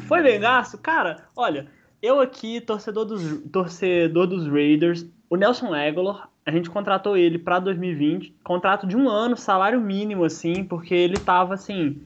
[0.08, 0.78] Foi bem gasto?
[0.78, 1.68] Cara, olha,
[2.02, 7.60] eu aqui, torcedor dos, torcedor dos Raiders, o Nelson Aguilar, a gente contratou ele para
[7.60, 12.02] 2020, contrato de um ano, salário mínimo, assim, porque ele tava assim.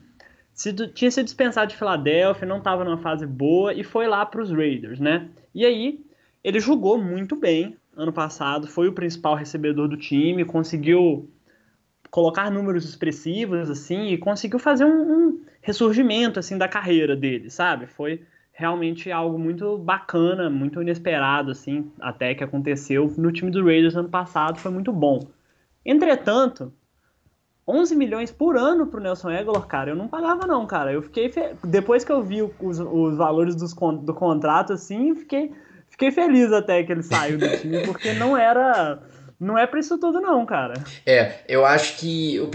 [0.54, 4.42] Se, tinha sido dispensado de Filadélfia, não estava numa fase boa e foi lá para
[4.42, 5.28] os Raiders, né?
[5.54, 6.04] E aí,
[6.44, 11.28] ele jogou muito bem ano passado, foi o principal recebedor do time, conseguiu
[12.10, 17.86] colocar números expressivos, assim, e conseguiu fazer um, um ressurgimento, assim, da carreira dele, sabe?
[17.86, 23.96] Foi realmente algo muito bacana, muito inesperado, assim, até que aconteceu no time do Raiders
[23.96, 25.26] ano passado, foi muito bom.
[25.84, 26.72] Entretanto,
[27.66, 30.92] 11 milhões por ano pro Nelson Aguilar, cara, eu não pagava não, cara.
[30.92, 31.54] Eu fiquei fe...
[31.64, 35.52] depois que eu vi os, os valores dos, do contrato assim, fiquei
[35.88, 39.00] fiquei feliz até que ele saiu do time, porque não era
[39.38, 40.74] não é pra isso tudo não, cara.
[41.04, 42.48] É, eu acho que o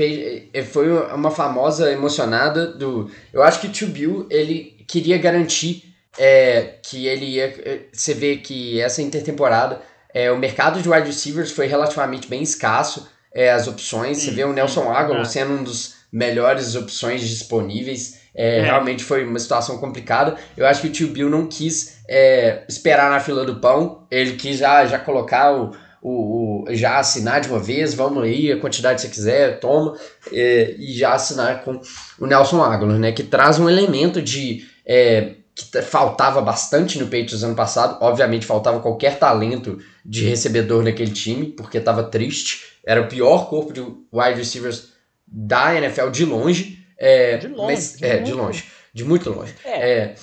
[0.53, 5.93] é, foi uma famosa emocionada do, eu acho que o Tio Bill, ele queria garantir
[6.17, 7.45] é, que ele ia.
[7.45, 9.81] É, você vê que essa intertemporada
[10.13, 13.09] é, o mercado de wide receivers foi relativamente bem escasso.
[13.37, 18.19] É, as opções, você vê o Nelson Aguilar sendo um dos melhores opções disponíveis.
[18.33, 18.61] É, é.
[18.63, 20.35] Realmente foi uma situação complicada.
[20.57, 24.33] Eu acho que o tio Bill não quis é, esperar na fila do pão, ele
[24.37, 25.71] quis já, já colocar o,
[26.01, 29.95] o, o, já assinar de uma vez, vamos aí, a quantidade que você quiser, toma,
[30.33, 31.79] é, e já assinar com
[32.19, 33.11] o Nelson Aguilar, né?
[33.11, 37.97] Que traz um elemento de é, que faltava bastante no Patriots ano passado.
[37.99, 42.76] Obviamente faltava qualquer talento de recebedor naquele time, porque estava triste.
[42.87, 44.93] Era o pior corpo de wide receivers
[45.27, 46.87] da NFL de longe.
[46.97, 47.73] É, de longe.
[47.73, 48.25] Mas, de é, muito.
[48.25, 48.65] de longe.
[48.93, 49.53] De muito longe.
[49.65, 49.91] É.
[49.91, 50.15] é.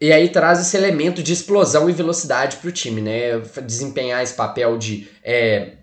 [0.00, 3.38] E aí traz esse elemento de explosão e velocidade para o time, né?
[3.64, 5.74] Desempenhar esse papel de, é,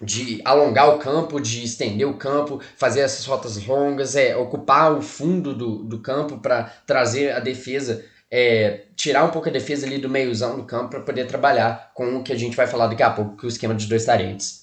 [0.00, 5.00] de alongar o campo, de estender o campo, fazer essas rotas longas, é, ocupar o
[5.00, 9.98] fundo do, do campo para trazer a defesa é, tirar um pouco a defesa ali
[9.98, 13.02] do meiozão do campo para poder trabalhar com o que a gente vai falar daqui
[13.02, 14.61] a pouco, que é o esquema de dois tarentes.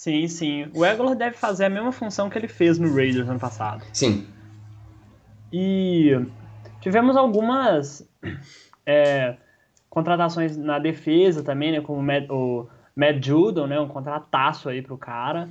[0.00, 0.66] Sim, sim.
[0.74, 3.84] O Egolor deve fazer a mesma função que ele fez no Raiders ano passado.
[3.92, 4.26] Sim.
[5.52, 6.18] E
[6.80, 8.10] tivemos algumas
[8.86, 9.36] é,
[9.90, 11.82] contratações na defesa também, né?
[11.82, 13.78] Como o Matt, Judon, né?
[13.78, 15.50] Um contrataço aí pro cara.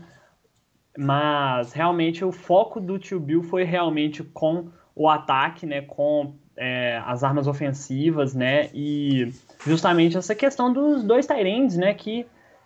[0.97, 5.83] Mas realmente o foco do Tio Bill foi realmente com o ataque, né?
[5.83, 8.71] Com é, as armas ofensivas, né?
[8.73, 9.31] E
[9.63, 11.93] justamente essa questão dos dois Tyrands, né?
[11.93, 12.25] Que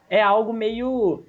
[0.10, 1.26] é algo meio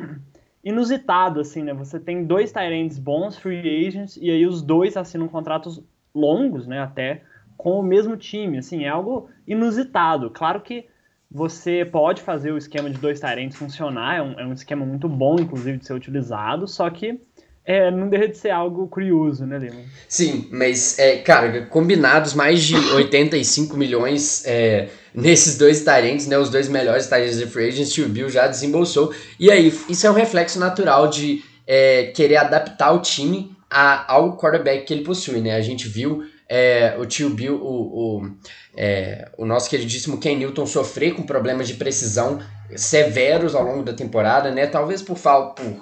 [0.64, 1.74] inusitado, assim, né?
[1.74, 5.83] Você tem dois Tyrands bons, free agents, e aí os dois assinam contratos
[6.14, 6.81] longos, né?
[6.81, 7.22] Até
[7.57, 10.31] com o mesmo time, assim, é algo inusitado.
[10.31, 10.87] Claro que
[11.31, 15.09] você pode fazer o esquema de dois Tyrants funcionar, é um, é um esquema muito
[15.09, 17.20] bom, inclusive, de ser utilizado, só que
[17.66, 19.81] é, não deixa de ser algo curioso, né, Lima?
[20.07, 26.50] Sim, mas, é, cara, combinados mais de 85 milhões é, nesses dois tarentes, né, os
[26.50, 29.14] dois melhores tarentes de free agents, o Bill já desembolsou.
[29.40, 34.37] E aí, isso é um reflexo natural de é, querer adaptar o time a, ao
[34.37, 35.55] quarterback que ele possui, né?
[35.55, 38.31] A gente viu é, o tio Bill, o, o,
[38.77, 42.40] é, o nosso queridíssimo Ken Newton sofrer com problemas de precisão
[42.77, 44.66] severos ao longo da temporada, né?
[44.66, 45.81] Talvez por, por,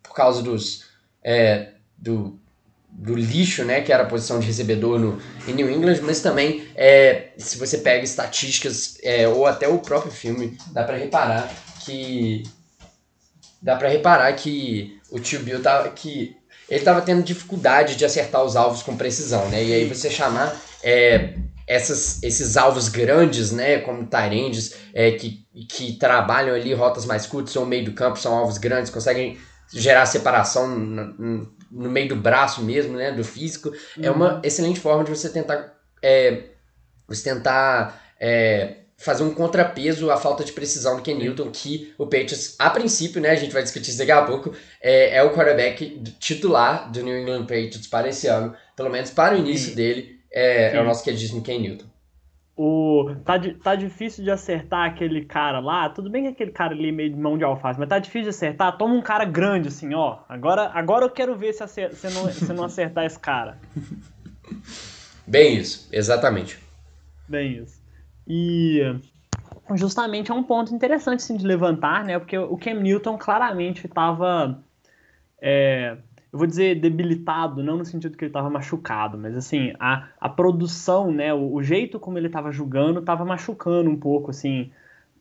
[0.00, 0.93] por causa dos
[1.24, 2.38] é, do,
[2.90, 6.68] do lixo, né, que era a posição de recebedor no, em New England, mas também
[6.76, 11.50] é, se você pega estatísticas é, ou até o próprio filme, dá para reparar
[11.84, 12.44] que
[13.60, 16.36] dá para reparar que o tio Bill tava que
[16.68, 19.62] ele estava tendo dificuldade de acertar os alvos com precisão, né?
[19.62, 21.34] E aí você chamar é,
[21.66, 27.54] essas, esses alvos grandes, né, como Tyrands, é, que, que trabalham ali rotas mais curtas
[27.56, 29.38] ou meio do campo, são alvos grandes, conseguem
[29.72, 34.04] gerar separação no, no, meio do braço mesmo, né, do físico, uhum.
[34.04, 34.40] é uma uhum.
[34.42, 36.44] excelente forma de você tentar é,
[37.06, 42.06] você tentar é, fazer um contrapeso à falta de precisão do Ken Newton, que o
[42.06, 45.34] Patriots, a princípio, né, a gente vai discutir isso daqui a pouco, é, é o
[45.34, 49.74] quarterback titular do New England Patriots para esse ano, pelo menos para o início Sim.
[49.74, 51.93] dele, é, é, o nosso queridíssimo Ken Newton
[52.56, 55.88] o tá, tá difícil de acertar aquele cara lá.
[55.88, 58.24] Tudo bem que aquele cara ali é meio de mão de alface, mas tá difícil
[58.24, 58.76] de acertar.
[58.78, 60.18] Toma um cara grande assim, ó.
[60.28, 63.58] Agora, agora eu quero ver se você não, se não acertar esse cara.
[65.26, 66.58] Bem isso, exatamente.
[67.28, 67.82] Bem isso.
[68.26, 68.80] E
[69.74, 72.18] justamente é um ponto interessante assim, de levantar, né?
[72.18, 74.62] Porque o Cam Newton claramente estava
[75.40, 75.96] é,
[76.34, 80.28] eu vou dizer debilitado, não no sentido que ele estava machucado, mas assim, a, a
[80.28, 84.72] produção, né, o, o jeito como ele estava jogando estava machucando um pouco, assim,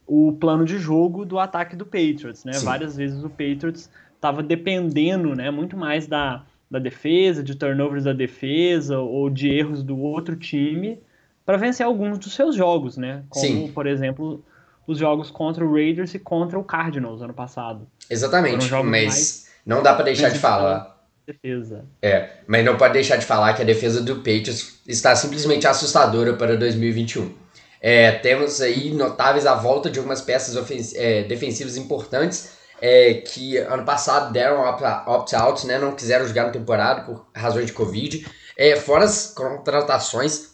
[0.08, 2.54] o plano de jogo do ataque do Patriots, né?
[2.54, 2.66] Sim.
[2.66, 8.14] Várias vezes o Patriots estava dependendo, né, muito mais da, da defesa, de turnovers da
[8.14, 10.98] defesa ou de erros do outro time
[11.46, 13.24] para vencer alguns dos seus jogos, né?
[13.30, 13.72] Como, Sim.
[13.72, 14.44] por exemplo,
[14.88, 17.86] os jogos contra o Raiders e contra o Cardinals ano passado.
[18.10, 20.93] Exatamente, mas mais- não dá pra deixar de falar.
[21.26, 21.86] Defesa.
[22.02, 26.34] É, mas não pode deixar de falar que a defesa do Patriots está simplesmente assustadora
[26.34, 27.34] para 2021.
[27.82, 30.56] É, temos aí notáveis a volta de algumas peças
[30.96, 36.50] é, defensivas importantes é, que ano passado deram opt- opt-out, né, não quiseram jogar na
[36.52, 38.26] temporada por razões de Covid.
[38.58, 40.54] É, fora as contratações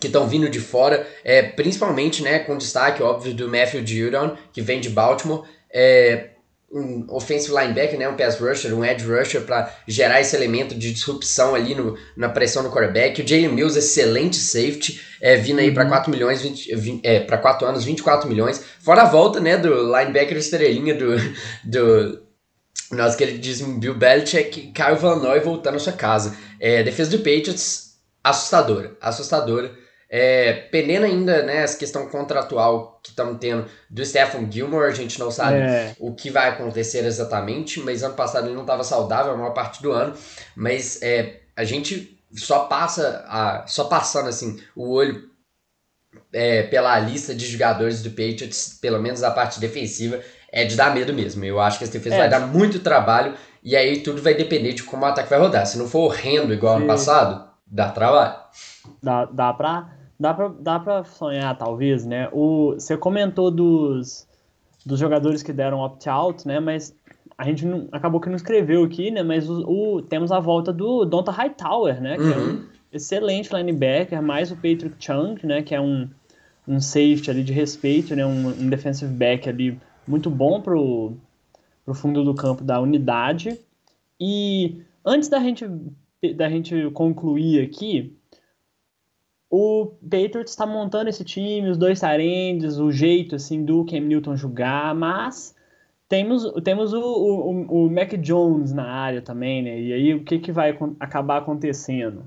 [0.00, 4.62] que estão vindo de fora, é, principalmente né, com destaque, óbvio, do Matthew Judon, que
[4.62, 5.44] vem de Baltimore.
[5.70, 6.30] É,
[6.72, 10.92] um offensive linebacker, né, um pass rusher, um edge rusher para gerar esse elemento de
[10.92, 13.20] disrupção ali no, na pressão do quarterback.
[13.20, 17.38] O Jalen Mills, excelente safety, é, vindo aí para 4 milhões, 20, 20, é, para
[17.38, 18.64] 4 anos, 24 milhões.
[18.80, 21.16] Fora a volta, né, do linebacker estrelinha do,
[21.64, 22.22] do
[22.92, 26.36] nosso queridíssimo Bill Belichick, Kyle Van Noy voltando à sua casa.
[26.60, 29.74] É, defesa do Patriots, assustadora, assustadora.
[30.12, 30.68] É,
[31.04, 35.58] ainda, né, essa questão contratual que estamos tendo do Stephen Gilmore, a gente não sabe
[35.58, 39.54] É, o que vai acontecer exatamente, mas ano passado ele não estava saudável a maior
[39.54, 40.12] parte do ano,
[40.56, 45.30] mas é, a gente só passa, a, só passando assim o olho
[46.32, 50.20] é, pela lista de jogadores do Patriots, pelo menos a parte defensiva,
[50.50, 51.44] é de dar medo mesmo.
[51.44, 52.18] Eu acho que essa defesa É.
[52.18, 55.66] vai dar muito trabalho e aí tudo vai depender de como o ataque vai rodar.
[55.66, 58.34] Se não for horrendo igual ano passado, dá trabalho.
[59.00, 59.99] dá, dá pra.
[60.20, 62.28] Dá pra, dá pra sonhar, talvez, né?
[62.32, 64.28] O, você comentou dos,
[64.84, 66.60] dos jogadores que deram opt-out, né?
[66.60, 66.94] Mas
[67.38, 69.22] a gente não, acabou que não escreveu aqui, né?
[69.22, 69.62] Mas o,
[69.96, 72.18] o- temos a volta do Donta Hightower, né?
[72.18, 72.68] Que é um Uhum.
[72.92, 75.62] excelente linebacker, mais o Patrick Chung, né?
[75.62, 76.08] Que é um,
[76.68, 78.26] um safety ali de respeito, né?
[78.26, 81.12] Um, um defensive back ali muito bom pro,
[81.84, 83.58] pro fundo do campo da unidade.
[84.20, 85.64] E antes da gente,
[86.36, 88.16] da gente concluir aqui,
[89.50, 94.36] o Patriots está montando esse time, os dois tarendes, o jeito assim do Cam Newton
[94.36, 95.56] jogar, mas
[96.08, 99.80] temos, temos o, o, o Mac Jones na área também, né?
[99.80, 102.24] E aí o que, que vai acabar acontecendo?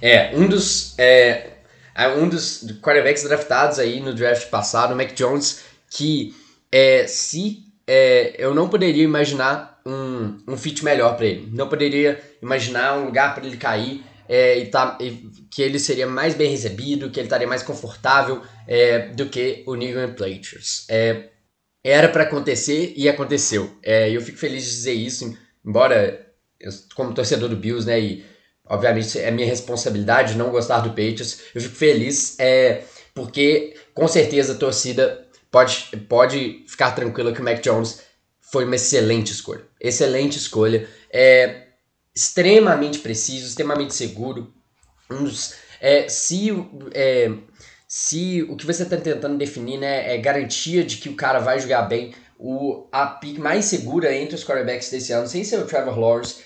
[0.00, 1.54] É, um dos, é,
[1.92, 6.34] é um dos quarterbacks draftados aí no draft passado, o Mac Jones, que
[6.70, 11.48] é, se é, eu não poderia imaginar um, um fit melhor para ele.
[11.52, 16.06] Não poderia imaginar um lugar para ele cair é, e, tá, e que ele seria
[16.06, 20.86] mais bem recebido, que ele estaria mais confortável é, do que o New England Patriots.
[20.88, 21.28] É,
[21.84, 23.76] era para acontecer e aconteceu.
[23.82, 28.24] É, eu fico feliz de dizer isso, embora eu, como torcedor do Bills, né, e
[28.64, 34.54] obviamente é minha responsabilidade não gostar do Patriots, eu fico feliz é, porque com certeza
[34.54, 38.00] a torcida pode, pode ficar tranquila que o Mac Jones
[38.40, 39.64] foi uma excelente escolha.
[39.78, 40.88] Excelente escolha.
[41.12, 41.71] É
[42.14, 44.52] extremamente preciso, extremamente seguro.
[45.10, 46.50] Um dos, é, se,
[46.92, 47.30] é,
[47.86, 51.60] se o que você está tentando definir né, é garantia de que o cara vai
[51.60, 55.66] jogar bem, o, a pick mais segura entre os quarterbacks desse ano, sem ser o
[55.66, 56.42] Trevor Lawrence,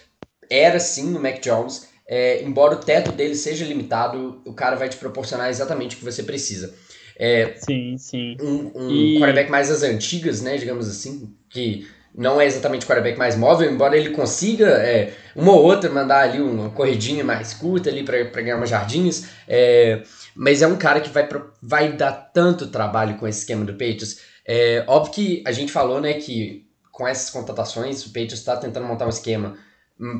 [0.50, 1.88] era sim o Mac Jones.
[2.09, 6.05] É, embora o teto dele seja limitado, o cara vai te proporcionar exatamente o que
[6.05, 6.72] você precisa.
[7.18, 8.37] É, Sim, sim.
[8.40, 12.88] um, um E- quarterback mais das antigas, né, digamos assim, que não é exatamente o
[12.88, 17.52] quarterback mais móvel, embora ele consiga é, uma ou outra mandar ali uma corridinha mais
[17.52, 20.02] curta ali para ganhar umas jardinhas, é,
[20.35, 21.29] mas é um cara que vai,
[21.62, 24.20] vai dar tanto trabalho com esse esquema do Patriots.
[24.46, 28.87] É, óbvio que a gente falou, né, que com essas contratações o Patriots está tentando
[28.87, 29.59] montar um esquema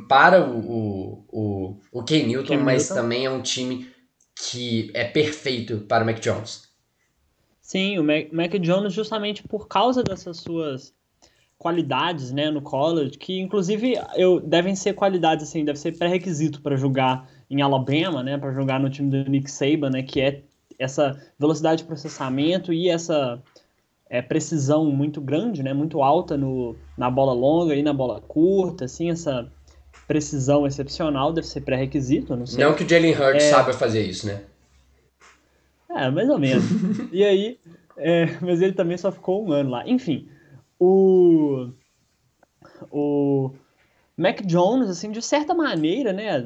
[0.09, 2.95] para o, o, o, o Ken Newton, Cam mas Newton.
[2.95, 3.91] também é um time
[4.35, 6.67] que é perfeito para o Mac Jones.
[7.63, 10.95] Sim, o Mac, Mac Jones justamente por causa dessas suas
[11.59, 16.77] qualidades, né, no college, que inclusive eu devem ser qualidades assim, deve ser pré-requisito para
[16.77, 20.43] jogar em Alabama, né, para jogar no time do Nick Saban, né, que é
[20.79, 23.43] essa velocidade de processamento e essa
[24.11, 28.85] é, precisão muito grande, né, muito alta no, na bola longa e na bola curta,
[28.85, 29.51] assim, essa
[30.07, 32.63] precisão excepcional deve ser pré-requisito, não sei.
[32.63, 33.51] Não que o Jalen Hurts É.
[33.51, 34.43] saiba fazer isso, né?
[35.91, 36.65] É, mais ou menos.
[37.11, 37.59] e aí,
[37.97, 39.89] é, mas ele também só ficou um ano lá.
[39.89, 40.29] Enfim,
[40.79, 41.69] o
[42.91, 43.53] o
[44.17, 46.45] Mac Jones, assim, de certa maneira, né,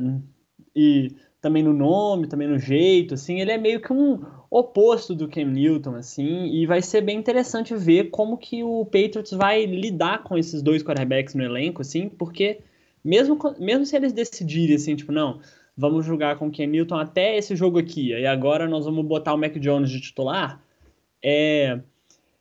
[0.75, 4.21] e também no nome, também no jeito, assim, ele é meio que um
[4.51, 9.33] oposto do Cam Newton, assim, e vai ser bem interessante ver como que o Patriots
[9.33, 12.61] vai lidar com esses dois quarterbacks no elenco, assim, porque
[13.03, 15.41] mesmo, mesmo se eles decidirem, assim, tipo, não,
[15.77, 19.33] vamos jogar com o Cam Newton até esse jogo aqui, e agora nós vamos botar
[19.33, 20.63] o Mac Jones de titular,
[21.23, 21.81] é,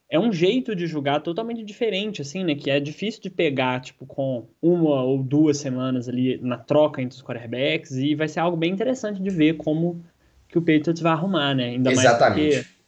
[0.10, 2.56] é um jeito de jogar totalmente diferente, assim, né?
[2.56, 7.16] Que é difícil de pegar, tipo, com uma ou duas semanas ali na troca entre
[7.16, 10.04] os quarterbacks, e vai ser algo bem interessante de ver como
[10.48, 11.66] que o Patriots vai arrumar, né?
[11.66, 12.42] Ainda Exatamente.
[12.42, 12.80] mais porque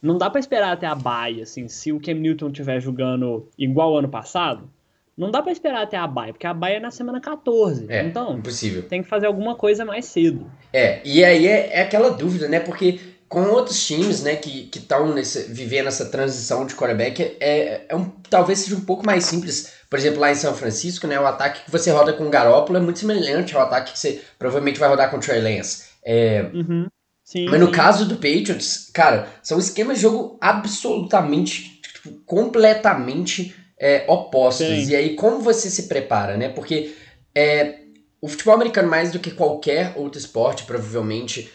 [0.00, 3.98] não dá para esperar até a bye, assim, se o Cam Newton estiver jogando igual
[3.98, 4.70] ano passado,
[5.14, 7.84] não dá para esperar até a bye, porque a bye é na semana 14.
[7.90, 8.82] É, então, impossível.
[8.82, 10.50] tem que fazer alguma coisa mais cedo.
[10.72, 12.58] É, e aí é, é aquela dúvida, né?
[12.58, 12.98] Porque
[13.30, 15.14] com outros times, né, que estão
[15.48, 19.72] vivendo essa transição de quarterback, é, é um, talvez seja um pouco mais simples.
[19.88, 22.78] Por exemplo, lá em São Francisco, né, o ataque que você roda com o Garoppolo
[22.78, 25.84] é muito semelhante ao ataque que você provavelmente vai rodar com o Trey Lance.
[26.04, 26.88] É, uhum.
[27.24, 34.04] Sim, Mas no caso do Patriots, cara, são esquemas de jogo absolutamente, tipo, completamente é,
[34.08, 34.66] opostos.
[34.66, 34.90] Sim.
[34.90, 36.48] E aí, como você se prepara, né?
[36.48, 36.96] Porque
[37.32, 37.82] é,
[38.20, 41.48] o futebol americano, mais do que qualquer outro esporte, provavelmente,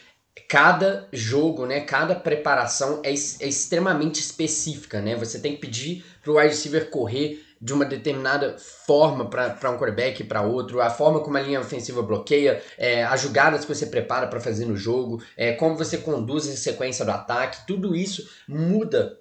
[0.48, 5.16] cada jogo, né, cada preparação é, é extremamente específica, né?
[5.16, 9.78] Você tem que pedir para o wide receiver correr de uma determinada forma para um
[9.78, 13.74] quarterback e para outro, a forma como a linha ofensiva bloqueia, é, as jogadas que
[13.74, 17.96] você prepara para fazer no jogo, é, como você conduz a sequência do ataque, tudo
[17.96, 19.18] isso muda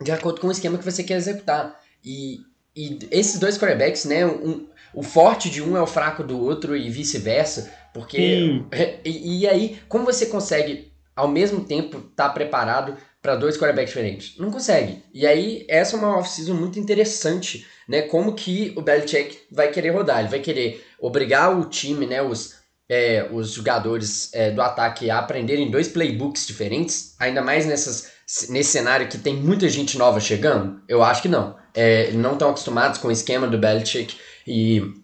[0.00, 1.78] de acordo com o esquema que você quer executar.
[2.04, 2.40] E,
[2.74, 6.76] e esses dois quarterbacks, né, um, o forte de um é o fraco do outro
[6.76, 8.62] e vice-versa, porque.
[9.04, 13.92] E, e, aí, como você consegue ao mesmo tempo estar tá preparado para dois quarterbacks
[13.92, 14.38] diferentes?
[14.38, 15.02] Não consegue.
[15.12, 18.02] E aí, essa é uma off-season muito interessante, né?
[18.02, 20.20] Como que o Belichick vai querer rodar.
[20.20, 22.22] Ele vai querer obrigar o time, né?
[22.22, 22.56] Os,
[22.88, 28.10] é, os jogadores é, do ataque a aprenderem dois playbooks diferentes, ainda mais nessas,
[28.48, 30.80] nesse cenário que tem muita gente nova chegando?
[30.88, 31.56] Eu acho que não.
[31.74, 34.16] É, não estão acostumados com o esquema do Belichick
[34.46, 35.01] e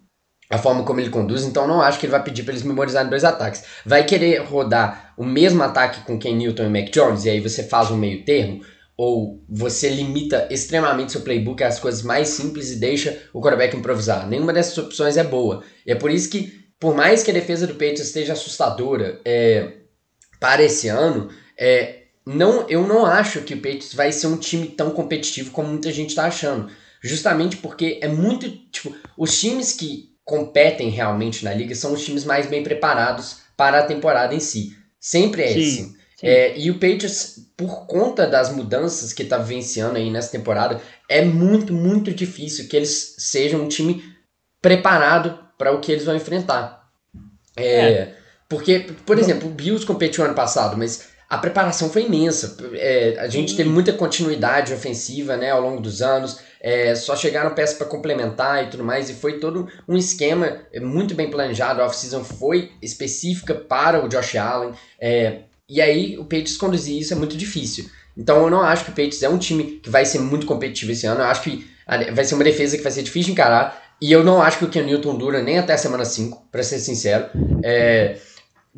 [0.50, 3.10] a forma como ele conduz, então não acho que ele vai pedir para eles memorizarem
[3.10, 3.64] dois ataques.
[3.84, 7.62] Vai querer rodar o mesmo ataque com Ken Newton e Mac Jones, e aí você
[7.62, 8.64] faz um meio termo,
[8.96, 14.26] ou você limita extremamente seu playbook às coisas mais simples e deixa o quarterback improvisar.
[14.26, 15.62] Nenhuma dessas opções é boa.
[15.86, 19.74] E é por isso que, por mais que a defesa do Patriots esteja assustadora é,
[20.40, 24.66] para esse ano, é, não, eu não acho que o Patriots vai ser um time
[24.66, 26.70] tão competitivo como muita gente está achando.
[27.00, 28.50] Justamente porque é muito.
[28.70, 33.78] Tipo, os times que competem realmente na liga são os times mais bem preparados para
[33.78, 34.76] a temporada em si.
[35.00, 35.84] Sempre é sim, assim.
[36.18, 36.26] Sim.
[36.26, 41.24] É, e o Patriots, por conta das mudanças que está vivenciando aí nessa temporada, é
[41.24, 44.04] muito, muito difícil que eles sejam um time
[44.60, 46.86] preparado para o que eles vão enfrentar.
[47.56, 48.14] É, é.
[48.50, 52.56] Porque, por exemplo, o Bills competiu ano passado, mas a preparação foi imensa.
[52.74, 57.54] É, a gente teve muita continuidade ofensiva né, ao longo dos anos é, só chegaram
[57.54, 61.80] peças para complementar e tudo mais, e foi todo um esquema muito bem planejado.
[61.80, 67.12] A off-season foi específica para o Josh Allen, é, e aí o Patriots conduzir isso
[67.12, 67.88] é muito difícil.
[68.16, 70.92] Então eu não acho que o Patriots é um time que vai ser muito competitivo
[70.92, 71.66] esse ano, eu acho que
[72.12, 74.64] vai ser uma defesa que vai ser difícil de encarar, e eu não acho que
[74.64, 77.26] o Ken Newton dura nem até a semana 5, para ser sincero.
[77.64, 78.16] É,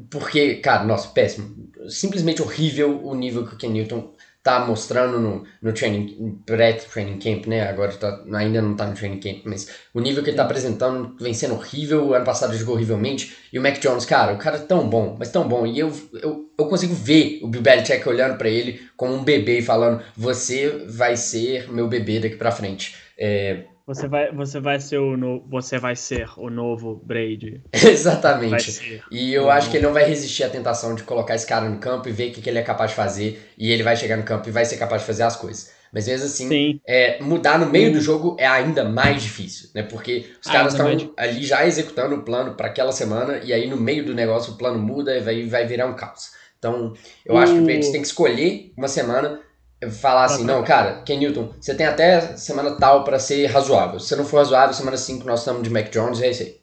[0.08, 1.70] porque, cara, nossa, péssimo.
[1.88, 7.46] Simplesmente horrível o nível que o Ken Newton tá mostrando no, no training, pré-training camp,
[7.46, 7.68] né?
[7.68, 11.14] Agora tá, ainda não tá no training camp, mas o nível que ele tá apresentando
[11.20, 12.06] vem sendo horrível.
[12.06, 13.36] O ano passado jogou horrivelmente.
[13.52, 15.66] E o Mac Jones, cara, o cara é tão bom, mas tão bom.
[15.66, 15.92] E eu,
[16.22, 20.02] eu, eu consigo ver o Bill Belichick olhando para ele como um bebê e falando:
[20.16, 22.96] Você vai ser meu bebê daqui pra frente.
[23.18, 27.60] É, você vai, você vai ser o no, você vai ser o novo Brady.
[27.74, 29.02] Exatamente.
[29.10, 31.78] E eu acho que ele não vai resistir à tentação de colocar esse cara no
[31.78, 33.50] campo e ver o que, que ele é capaz de fazer.
[33.58, 35.72] E ele vai chegar no campo e vai ser capaz de fazer as coisas.
[35.92, 39.82] Mas mesmo assim, é, mudar no meio do jogo é ainda mais difícil, né?
[39.82, 43.68] Porque os ah, caras estão ali já executando o plano para aquela semana e aí
[43.68, 46.30] no meio do negócio o plano muda e vai, vai virar um caos.
[46.60, 46.92] Então,
[47.26, 49.40] eu acho que o Patriots tem que escolher uma semana
[49.88, 53.98] falar assim, não, cara, Ken Newton, você tem até semana tal para ser razoável.
[53.98, 56.60] Se você não for razoável, semana 5 nós estamos de Mac Jones, é isso aí.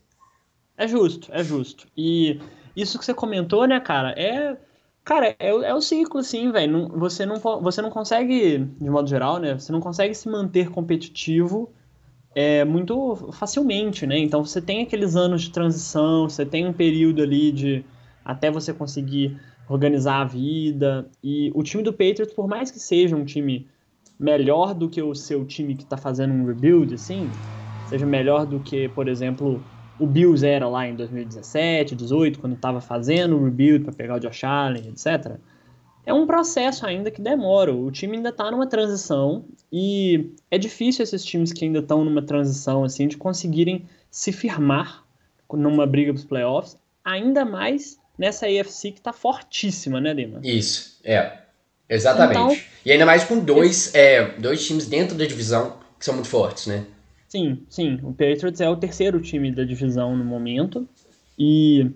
[0.77, 1.87] É justo, é justo.
[1.97, 2.39] E
[2.75, 4.55] isso que você comentou, né, cara, é.
[5.03, 6.89] Cara, é, é o ciclo, assim, velho.
[6.89, 9.57] Você não, você não consegue, de modo geral, né?
[9.57, 11.71] Você não consegue se manter competitivo
[12.35, 14.19] é, muito facilmente, né?
[14.19, 17.85] Então você tem aqueles anos de transição, você tem um período ali de
[18.23, 19.39] até você conseguir
[19.69, 21.09] organizar a vida.
[21.23, 23.67] E o time do Patriots, por mais que seja um time
[24.19, 27.29] melhor do que o seu time que está fazendo um rebuild, assim,
[27.89, 29.63] seja melhor do que, por exemplo,
[29.99, 34.19] o Bills era lá em 2017, 2018, quando estava fazendo o rebuild para pegar o
[34.19, 35.37] Josh Allen, etc.
[36.05, 37.75] É um processo ainda que demora.
[37.75, 42.21] O time ainda está numa transição e é difícil esses times que ainda estão numa
[42.21, 45.03] transição assim de conseguirem se firmar
[45.51, 50.39] numa briga para os playoffs, ainda mais nessa AFC que tá fortíssima, né, Lima?
[50.43, 51.39] Isso, é.
[51.89, 52.37] Exatamente.
[52.37, 53.97] Então, e ainda mais com dois, esse...
[53.97, 56.85] é, dois times dentro da divisão que são muito fortes, né?
[57.27, 57.99] Sim, sim.
[58.03, 60.87] O Patriots é o terceiro time da divisão no momento.
[61.37, 61.91] E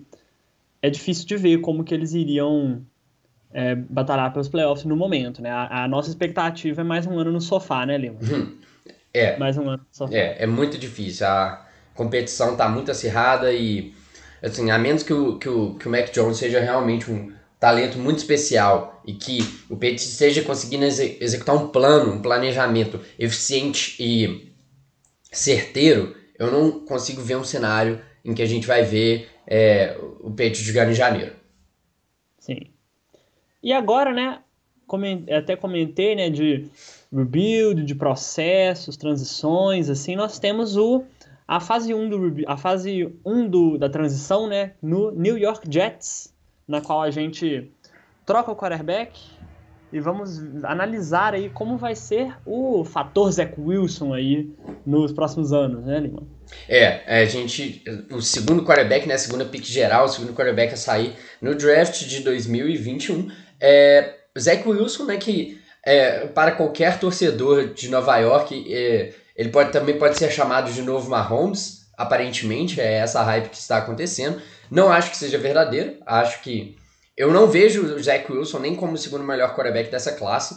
[0.80, 2.82] é difícil de ver como que eles iriam
[3.52, 5.50] é, batalhar pelos playoffs no momento, né?
[5.50, 8.18] A, a, nossa expectativa é mais um ano no sofá, né, Lima?
[8.20, 8.56] Uhum.
[9.12, 9.36] É.
[9.38, 10.14] Mais um ano no sofá.
[10.14, 11.26] É, é muito difícil.
[11.26, 13.94] A competição tá muito acirrada e,
[14.42, 17.96] assim, a menos que o, que o, que o Mac Jones seja realmente um talento
[17.96, 19.38] muito especial e que
[19.70, 24.52] o Petit esteja conseguindo exe executar um plano, um planejamento eficiente e
[25.30, 30.30] certeiro, eu não consigo ver um cenário em que a gente vai ver é, o
[30.30, 31.34] Petit jogar em janeiro.
[32.38, 32.58] Sim.
[33.62, 34.40] E agora, né,
[35.30, 36.68] até comentei, né, de
[37.12, 41.04] rebuild, de processos, transições, assim, nós temos o
[41.52, 46.32] a fase 1 do a fase 1 do, da transição, né, no New York Jets,
[46.66, 47.70] na qual a gente
[48.24, 49.20] troca o quarterback
[49.92, 54.48] e vamos analisar aí como vai ser o fator Zach Wilson aí
[54.86, 56.22] nos próximos anos, né, Lima?
[56.66, 57.84] É, a gente.
[58.10, 59.12] O segundo quarterback, né?
[59.12, 63.30] A segunda pick geral, o segundo quarterback a sair no draft de 2021.
[63.60, 65.18] É, Zach Wilson, né?
[65.18, 70.72] Que é, para qualquer torcedor de Nova York, é, ele pode, também pode ser chamado
[70.72, 74.40] de novo Mahomes, aparentemente, é essa hype que está acontecendo.
[74.70, 76.76] Não acho que seja verdadeiro, acho que.
[77.16, 80.56] Eu não vejo o Zach Wilson nem como o segundo melhor quarterback dessa classe.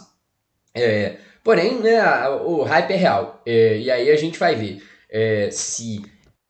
[0.74, 3.42] É, porém, né, o hype é real.
[3.44, 6.02] É, e aí a gente vai ver é, se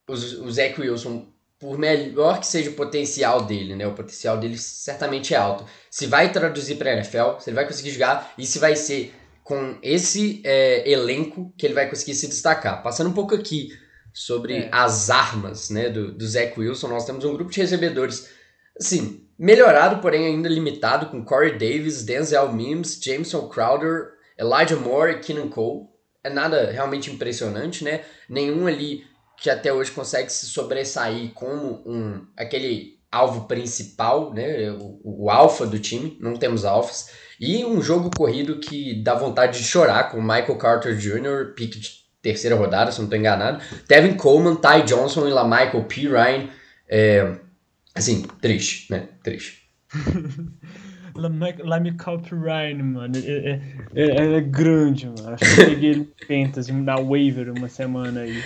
[0.09, 1.27] os, o Zach Wilson,
[1.59, 6.07] por melhor que seja o potencial dele, né, o potencial dele certamente é alto, se
[6.07, 9.15] vai traduzir para a NFL, se ele vai conseguir jogar e se vai ser
[9.47, 12.83] com esse é, elenco que ele vai conseguir se destacar.
[12.83, 13.69] Passando um pouco aqui
[14.13, 14.69] sobre é.
[14.73, 18.29] as armas né, do, do Zach Wilson, nós temos um grupo de recebedores,
[18.77, 25.19] assim, melhorado, porém ainda limitado, com Corey Davis, Denzel Mims, Jameson Crowder, Elijah Moore e
[25.21, 25.87] Keenan Cole
[26.25, 28.05] é nada realmente impressionante, né?
[28.29, 29.05] Nenhum ali
[29.39, 34.71] que até hoje consegue se sobressair como um aquele alvo principal, né?
[34.71, 37.11] O, o alfa do time, não temos alfas.
[37.41, 41.91] E um jogo corrido que dá vontade de chorar com Michael Carter Jr., pique de
[42.23, 43.63] terceira rodada, se não estou enganado.
[43.87, 46.09] Tevin Coleman, Ty Johnson e La Michael P.
[46.09, 46.49] Ryan.
[46.89, 47.37] É,
[47.95, 49.09] assim, triste, né?
[49.23, 49.69] Triste.
[51.19, 53.15] Lamical Ryan, mano.
[53.17, 53.61] É, é,
[53.95, 55.35] é, é, grande, mano.
[55.35, 58.43] Acho que eu peguei ele no Fantasy, na waiver uma semana aí.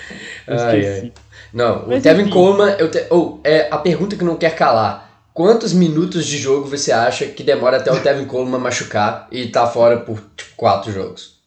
[0.47, 1.01] Eu esqueci.
[1.05, 1.13] Ai,
[1.53, 2.31] Não, Mas, o Tevin enfim.
[2.31, 2.77] Coleman.
[2.79, 3.07] Eu te...
[3.11, 5.11] oh, é a pergunta que não quer calar.
[5.33, 9.67] Quantos minutos de jogo você acha que demora até o Tevin Coleman machucar e tá
[9.67, 11.41] fora por tipo, quatro jogos?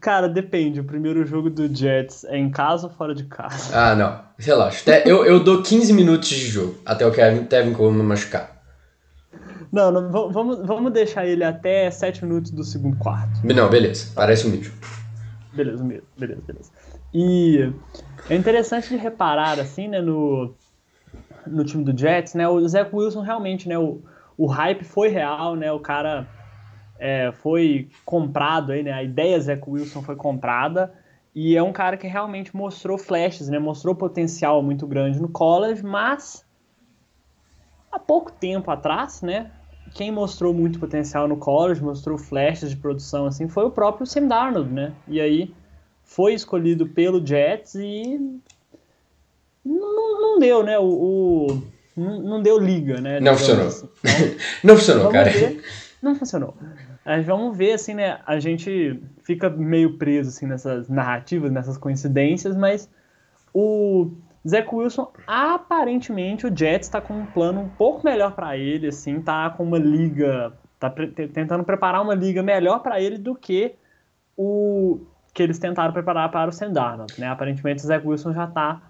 [0.00, 0.80] Cara, depende.
[0.80, 3.76] O primeiro jogo do Jets é em casa ou fora de casa?
[3.76, 4.20] Ah, não.
[4.38, 4.90] Relaxa.
[5.04, 8.59] Eu, eu dou 15 minutos de jogo até o Tevin Coleman machucar.
[9.72, 13.40] Não, não vamos, vamos deixar ele até 7 minutos do segundo quarto.
[13.44, 14.12] Não, beleza.
[14.14, 14.72] Parece um mídia.
[15.52, 15.84] Beleza,
[16.16, 16.72] beleza, beleza.
[17.12, 17.72] E
[18.28, 20.54] é interessante de reparar, assim, né, no,
[21.46, 24.02] no time do Jets, né, o Zach Wilson realmente, né, o,
[24.38, 26.28] o hype foi real, né, o cara
[26.98, 30.92] é, foi comprado aí, né, a ideia Zach Wilson foi comprada
[31.34, 35.82] e é um cara que realmente mostrou flashes, né, mostrou potencial muito grande no college,
[35.82, 36.46] mas
[37.90, 39.50] há pouco tempo atrás, né,
[39.94, 44.28] quem mostrou muito potencial no college, mostrou flashes de produção assim, foi o próprio Sam
[44.28, 44.92] Darnold, né?
[45.08, 45.52] E aí
[46.04, 48.40] foi escolhido pelo Jets e
[49.64, 50.78] não, não deu, né?
[50.78, 51.62] O, o
[51.96, 53.20] não, deu liga, né?
[53.20, 53.66] Não funcionou.
[53.66, 53.88] Assim.
[54.02, 55.30] Então, não funcionou, cara.
[55.30, 55.62] Ver.
[56.02, 56.54] Não funcionou.
[57.04, 58.18] Mas vamos ver, assim, né?
[58.26, 62.88] A gente fica meio preso assim, nessas narrativas, nessas coincidências, mas
[63.52, 64.10] o
[64.48, 69.20] Zach Wilson, aparentemente o Jets está com um plano um pouco melhor para ele, assim,
[69.20, 73.74] tá com uma liga, tá pre tentando preparar uma liga melhor para ele do que
[74.36, 75.00] o
[75.34, 77.28] que eles tentaram preparar para o Sam Darnold, né?
[77.28, 78.80] Aparentemente o Zach Wilson já está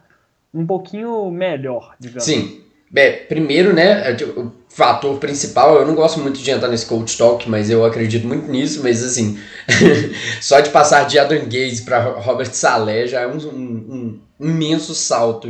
[0.55, 2.25] um pouquinho melhor, digamos.
[2.25, 2.65] Sim.
[2.93, 7.17] Bem, primeiro, né, é, o fator principal, eu não gosto muito de entrar nesse coach
[7.17, 9.39] talk, mas eu acredito muito nisso, mas assim,
[10.43, 15.49] só de passar de Adam Gaze para Robert Saleh já é um, um imenso salto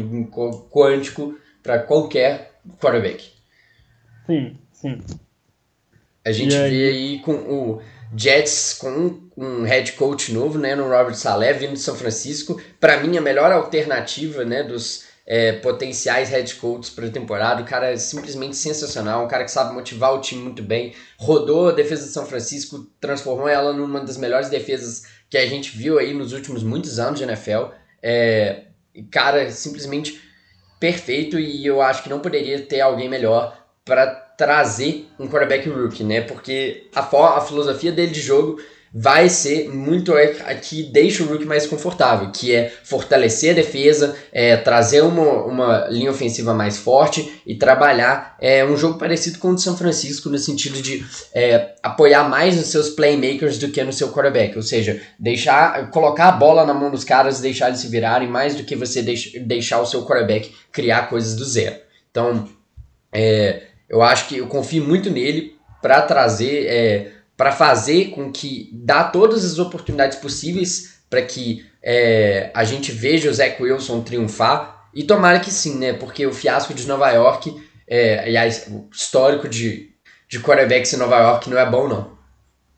[0.71, 3.31] quântico para qualquer quarterback.
[4.27, 4.99] Sim, sim.
[6.25, 6.71] A gente aí?
[6.71, 7.83] vê aí com o
[8.17, 12.61] Jets com um, um, head coach novo, né, no Robert Saleh, vindo de São Francisco.
[12.79, 17.63] Para mim, a melhor alternativa, né, dos é, potenciais head coaches para a temporada.
[17.63, 20.93] O cara é simplesmente sensacional, um cara que sabe motivar o time muito bem.
[21.19, 25.77] Rodou a defesa de São Francisco, transformou ela numa das melhores defesas que a gente
[25.77, 27.73] viu aí nos últimos muitos anos de NFL.
[28.03, 28.65] É,
[29.11, 30.21] cara, simplesmente
[30.79, 36.05] perfeito e eu acho que não poderia ter alguém melhor para trazer um quarterback rookie,
[36.05, 36.23] né?
[36.23, 38.61] Porque a, a filosofia dele de jogo
[38.93, 44.17] vai ser muito a que deixa o Rookie mais confortável, que é fortalecer a defesa,
[44.33, 49.51] é, trazer uma, uma linha ofensiva mais forte e trabalhar é, um jogo parecido com
[49.51, 53.83] o de São Francisco no sentido de é, apoiar mais nos seus playmakers do que
[53.85, 57.69] no seu quarterback, ou seja, deixar colocar a bola na mão dos caras e deixar
[57.69, 61.45] eles se virarem mais do que você deix, deixar o seu quarterback criar coisas do
[61.45, 61.77] zero.
[62.11, 62.49] Então,
[63.13, 68.69] é, eu acho que eu confio muito nele para trazer é, para fazer com que
[68.71, 74.91] dá todas as oportunidades possíveis para que é, a gente veja o Zach Wilson triunfar
[74.95, 75.95] e tomara que sim, né?
[75.95, 77.51] Porque o fiasco de Nova York,
[77.89, 79.89] é, aliás, o histórico de,
[80.29, 82.11] de quarterbacks em Nova York não é bom, não.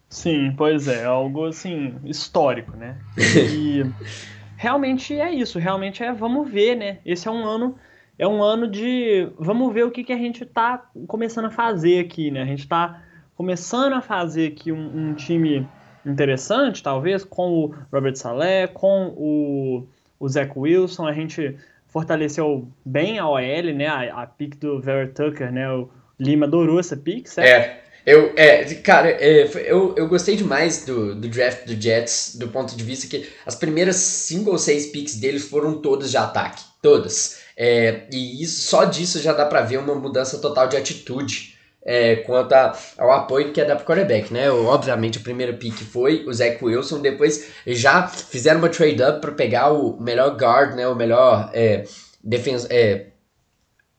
[0.08, 3.00] Sim, pois é, algo assim, histórico, né?
[3.18, 3.84] E
[4.56, 6.98] realmente é isso, realmente é vamos ver, né?
[7.04, 7.74] Esse é um ano
[8.16, 11.98] é um ano de vamos ver o que, que a gente tá começando a fazer
[11.98, 12.42] aqui, né?
[12.42, 13.02] A gente tá
[13.42, 15.66] começando a fazer aqui um, um, time
[16.06, 19.84] interessante, talvez, com o Robert Saleh, com o,
[20.20, 21.56] o Zach Wilson, a gente
[21.88, 23.40] fortaleceu bem a OL,
[23.74, 25.88] né, a, a pick do Vera Tucker, né, o
[26.20, 27.48] Lima adorou essa pick, certo?
[27.48, 32.46] É, eu, é, cara, é, eu, eu gostei demais do, do draft do Jets, do
[32.46, 36.62] ponto de vista que as primeiras cinco ou seis picks deles foram todas de ataque,
[36.80, 37.40] todas.
[37.56, 41.51] É, e isso, só disso já dá para ver uma mudança total de atitude
[41.84, 44.50] é, quanto a, ao apoio que é dar pro quarterback, né?
[44.50, 49.72] Obviamente, o primeiro pick foi o Zach Wilson, depois já fizeram uma trade-up para pegar
[49.72, 50.86] o melhor guard, né?
[50.86, 51.84] O melhor é,
[52.22, 53.06] defensa, é,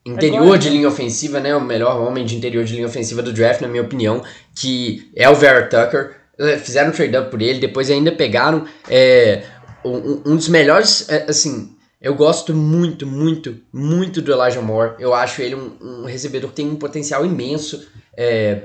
[0.05, 1.55] interior de linha ofensiva, né?
[1.55, 4.23] O melhor homem de interior de linha ofensiva do draft, na minha opinião,
[4.55, 6.15] que é o Vera Tucker.
[6.39, 9.43] É, fizeram um trade-up por ele, depois ainda pegaram é,
[9.85, 11.72] um, um dos melhores, é, assim,
[12.03, 14.95] eu gosto muito, muito, muito do Elijah Moore.
[14.99, 17.87] Eu acho ele um, um recebedor que tem um potencial imenso.
[18.15, 18.63] É,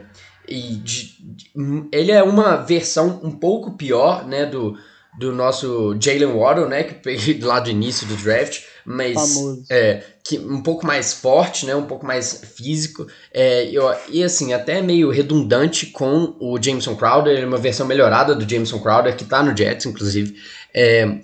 [0.48, 1.52] e de, de,
[1.92, 4.76] ele é uma versão um pouco pior, né, do,
[5.18, 9.36] do nosso Jalen Waddle, né, que peguei lá do início do draft, mas
[9.70, 14.52] é, que um pouco mais forte, né, um pouco mais físico, é, eu, e assim,
[14.52, 19.16] até meio redundante com o Jameson Crowder, ele é uma versão melhorada do Jameson Crowder,
[19.16, 20.34] que tá no Jets, inclusive,
[20.74, 21.18] é,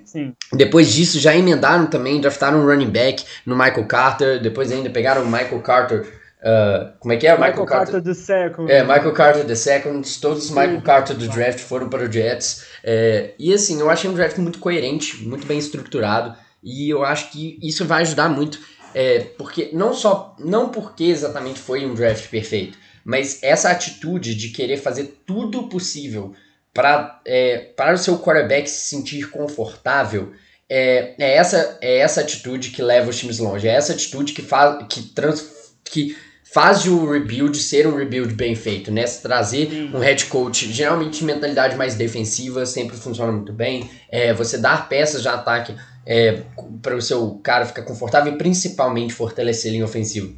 [0.52, 4.42] depois disso, já emendaram também, draftaram um running back no Michael Carter.
[4.42, 6.00] Depois ainda pegaram o Michael Carter.
[6.40, 7.32] Uh, como é que é?
[7.32, 8.72] Michael, Michael Carter, Carter the Second.
[8.72, 10.20] É, Michael Carter the Second.
[10.20, 12.66] Todos os Michael Carter do draft foram para o Jets.
[12.82, 16.34] É, e assim, eu achei um draft muito coerente, muito bem estruturado.
[16.62, 18.58] E eu acho que isso vai ajudar muito.
[18.94, 20.36] É, porque não só.
[20.38, 26.34] Não porque exatamente foi um draft perfeito, mas essa atitude de querer fazer tudo possível
[26.74, 30.32] para é, para o seu quarterback se sentir confortável,
[30.68, 33.68] é, é, essa, é essa atitude que leva os times longe.
[33.68, 35.46] É essa atitude que faz, que trans,
[35.84, 36.16] que
[36.52, 39.04] faz o rebuild ser um rebuild bem feito, né?
[39.04, 43.88] Trazer um head coach, geralmente de mentalidade mais defensiva, sempre funciona muito bem.
[44.10, 46.42] É, você dar peças de ataque é,
[46.82, 50.32] para o seu cara ficar confortável e principalmente fortalecer a linha ofensiva.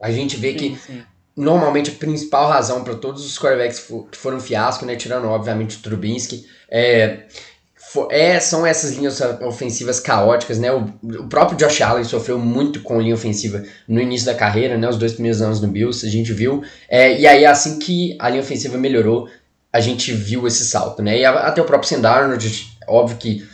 [0.00, 1.02] A gente vê sim, que sim
[1.36, 3.80] normalmente a principal razão para todos os quarterbacks
[4.10, 7.20] que foram fiasco, né, tirando obviamente o Trubinsky, é,
[8.10, 10.72] é, são essas linhas ofensivas caóticas, né?
[10.72, 14.88] O, o, próprio Josh Allen sofreu muito com linha ofensiva no início da carreira, né?
[14.88, 16.62] Os dois primeiros anos no Bills, a gente viu.
[16.88, 19.28] É, e aí, assim que a linha ofensiva melhorou,
[19.70, 21.18] a gente viu esse salto, né?
[21.18, 23.46] E até o próprio Sandarnold, óbvio que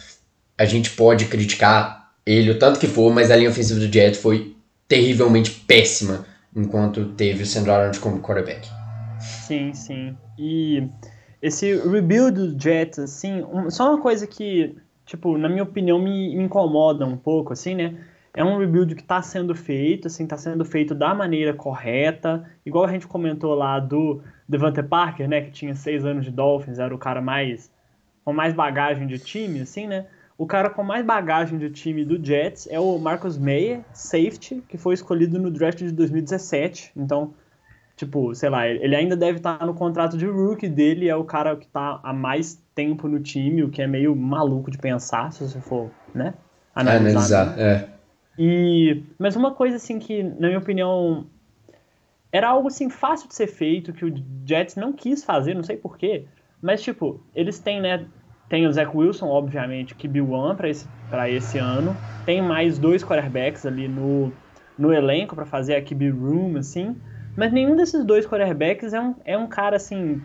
[0.56, 4.16] a gente pode criticar ele o tanto que for, mas a linha ofensiva do Jet
[4.18, 4.54] foi
[4.86, 6.26] terrivelmente péssima
[6.58, 8.68] enquanto teve o Sam Darnold como quarterback.
[9.20, 10.16] Sim, sim.
[10.38, 10.88] E
[11.40, 16.36] esse rebuild do Jets, assim, um, só uma coisa que, tipo, na minha opinião, me,
[16.36, 17.96] me incomoda um pouco, assim, né?
[18.34, 22.84] É um rebuild que está sendo feito, assim, está sendo feito da maneira correta, igual
[22.84, 26.94] a gente comentou lá do Devante Parker, né, que tinha seis anos de Dolphins, era
[26.94, 27.70] o cara mais
[28.24, 30.06] com mais bagagem de time, assim, né?
[30.38, 34.78] O cara com mais bagagem de time do Jets é o Marcus Meyer, safety, que
[34.78, 36.92] foi escolhido no draft de 2017.
[36.96, 37.34] Então,
[37.96, 41.56] tipo, sei lá, ele ainda deve estar no contrato de rookie dele, é o cara
[41.56, 45.42] que está há mais tempo no time, o que é meio maluco de pensar, se
[45.42, 46.34] você for, né?
[46.72, 47.88] Analisar, Analisar é.
[48.38, 51.26] E, mas uma coisa assim que, na minha opinião,
[52.30, 54.14] era algo assim fácil de ser feito, que o
[54.46, 56.26] Jets não quis fazer, não sei porquê,
[56.62, 58.06] mas tipo, eles têm, né,
[58.48, 60.86] tem o Zach Wilson, obviamente, que Bill One para esse,
[61.28, 61.94] esse ano.
[62.24, 64.32] Tem mais dois quarterbacks ali no,
[64.78, 66.96] no elenco para fazer a QB Room, assim.
[67.36, 70.20] Mas nenhum desses dois quarterbacks é um, é um cara, assim,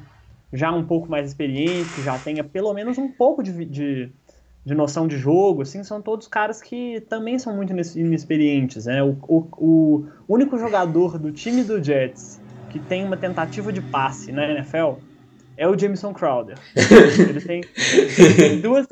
[0.53, 4.11] já um pouco mais experiente, que já tenha pelo menos um pouco de, de,
[4.65, 5.83] de noção de jogo, assim.
[5.83, 9.03] São todos caras que também são muito inexperientes, né?
[9.03, 14.31] O, o, o único jogador do time do Jets que tem uma tentativa de passe
[14.31, 14.93] na NFL
[15.57, 16.57] é o Jameson Crowder.
[16.75, 17.61] ele tem,
[18.17, 18.87] ele tem duas,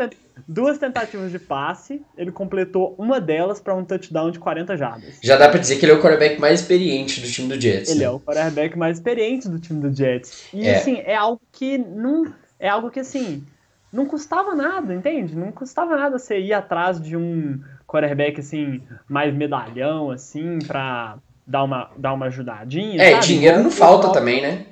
[0.47, 5.19] duas tentativas de passe, ele completou uma delas para um touchdown de 40 jardas.
[5.21, 7.89] Já dá para dizer que ele é o quarterback mais experiente do time do Jets.
[7.89, 8.05] Ele né?
[8.05, 10.47] é o quarterback mais experiente do time do Jets.
[10.53, 10.75] E é.
[10.75, 13.43] assim, é algo que não é algo que assim,
[13.91, 15.35] não custava nada, entende?
[15.35, 21.63] Não custava nada você ir atrás de um quarterback assim mais medalhão assim para dar
[21.63, 23.25] uma dar uma ajudadinha, É, sabe?
[23.25, 24.65] dinheiro não falta também, né?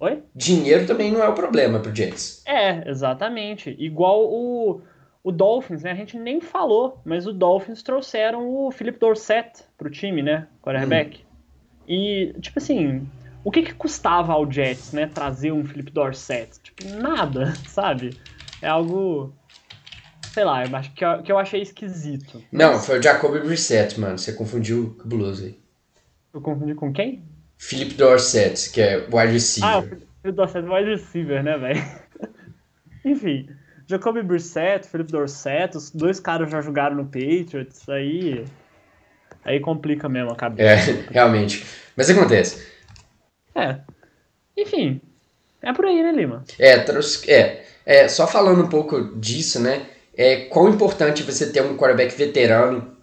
[0.00, 0.22] Oi?
[0.34, 2.42] Dinheiro também não é o problema pro Jets.
[2.46, 3.74] É, exatamente.
[3.78, 4.80] Igual o,
[5.24, 5.90] o Dolphins, né?
[5.90, 10.46] A gente nem falou, mas o Dolphins trouxeram o Philip Dorsett pro time, né?
[10.62, 11.20] Quarterback.
[11.20, 11.28] Hum.
[11.88, 13.08] E, tipo assim,
[13.42, 15.06] o que que custava ao Jets, né?
[15.06, 16.60] Trazer um Philip Dorsett?
[16.62, 18.16] Tipo, nada, sabe?
[18.62, 19.34] É algo...
[20.32, 22.40] Sei lá, eu acho que eu, que eu achei esquisito.
[22.52, 24.16] Não, foi o Jacoby Brissett, mano.
[24.16, 25.58] Você confundiu o cabuloso aí.
[26.32, 27.24] Eu confundi com quem?
[27.58, 29.70] Philip Dorsett, que é wide receiver.
[29.70, 31.84] Ah, o Philip Dorsett é wide receiver, né, velho?
[33.04, 33.48] Enfim,
[33.86, 38.44] Jacoby Brissett, Philip Dorsett, os dois caras já jogaram no Patriots, aí
[39.44, 40.90] aí complica mesmo a cabeça.
[40.90, 41.66] É, realmente.
[41.96, 42.66] Mas acontece.
[43.54, 43.78] É.
[44.56, 45.00] Enfim,
[45.62, 46.44] é por aí, né, Lima?
[46.58, 46.84] É,
[47.26, 49.86] é, é só falando um pouco disso, né?
[50.16, 52.97] É quão importante você ter um quarterback veterano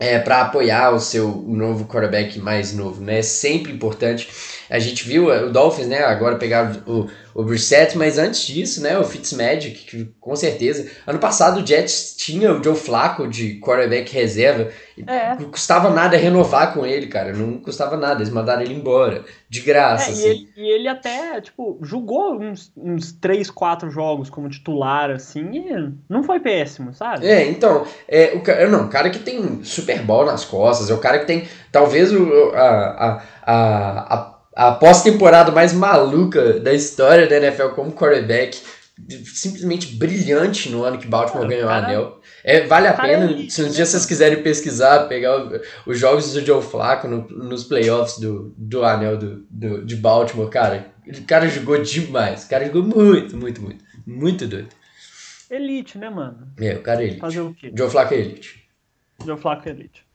[0.00, 3.18] é, para apoiar o seu novo quarterback mais novo, né?
[3.18, 4.28] É sempre importante.
[4.70, 6.04] A gente viu é, o Dolphins, né?
[6.04, 8.96] Agora pegar o, o Brissett, mas antes disso, né?
[8.96, 10.88] O Fitzmagic, que com certeza.
[11.06, 14.70] Ano passado o Jets tinha o Joe Flacco de quarterback reserva.
[15.06, 15.34] É.
[15.34, 17.32] Não custava nada renovar com ele, cara.
[17.32, 18.20] Não custava nada.
[18.20, 19.24] Eles mandaram ele embora.
[19.48, 20.22] De graça, é, assim.
[20.22, 25.50] E ele, e ele, até, tipo, jogou uns, uns 3, 4 jogos como titular, assim,
[25.52, 27.26] e não foi péssimo, sabe?
[27.26, 30.94] É, então, é, o cara, não, o cara que tem Super Bowl nas costas, é
[30.94, 34.29] o cara que tem, talvez, o, a, a, a, a
[34.60, 38.60] a pós-temporada mais maluca da história da NFL como quarterback,
[39.24, 42.20] simplesmente brilhante no ano que Baltimore ganhou o anel.
[42.44, 45.48] É, vale a pena, é se um dia vocês quiserem pesquisar, pegar
[45.86, 50.50] os jogos do Joe Flacco no, nos playoffs do, do anel do, do, de Baltimore,
[50.50, 54.68] cara, o cara jogou demais, o cara jogou muito, muito, muito, muito doido.
[55.50, 56.52] Elite, né, mano?
[56.60, 57.20] É, o cara é elite.
[57.20, 57.72] Fazer o quê?
[57.74, 58.68] Joe Flacco é elite.
[59.24, 60.09] Joe Flacco é elite.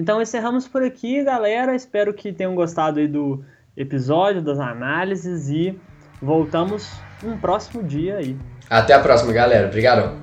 [0.00, 1.74] Então encerramos por aqui, galera.
[1.74, 3.44] Espero que tenham gostado do
[3.76, 5.78] episódio, das análises e
[6.22, 6.90] voltamos
[7.22, 8.34] um próximo dia aí.
[8.70, 9.66] Até a próxima, galera.
[9.66, 10.16] Obrigadão.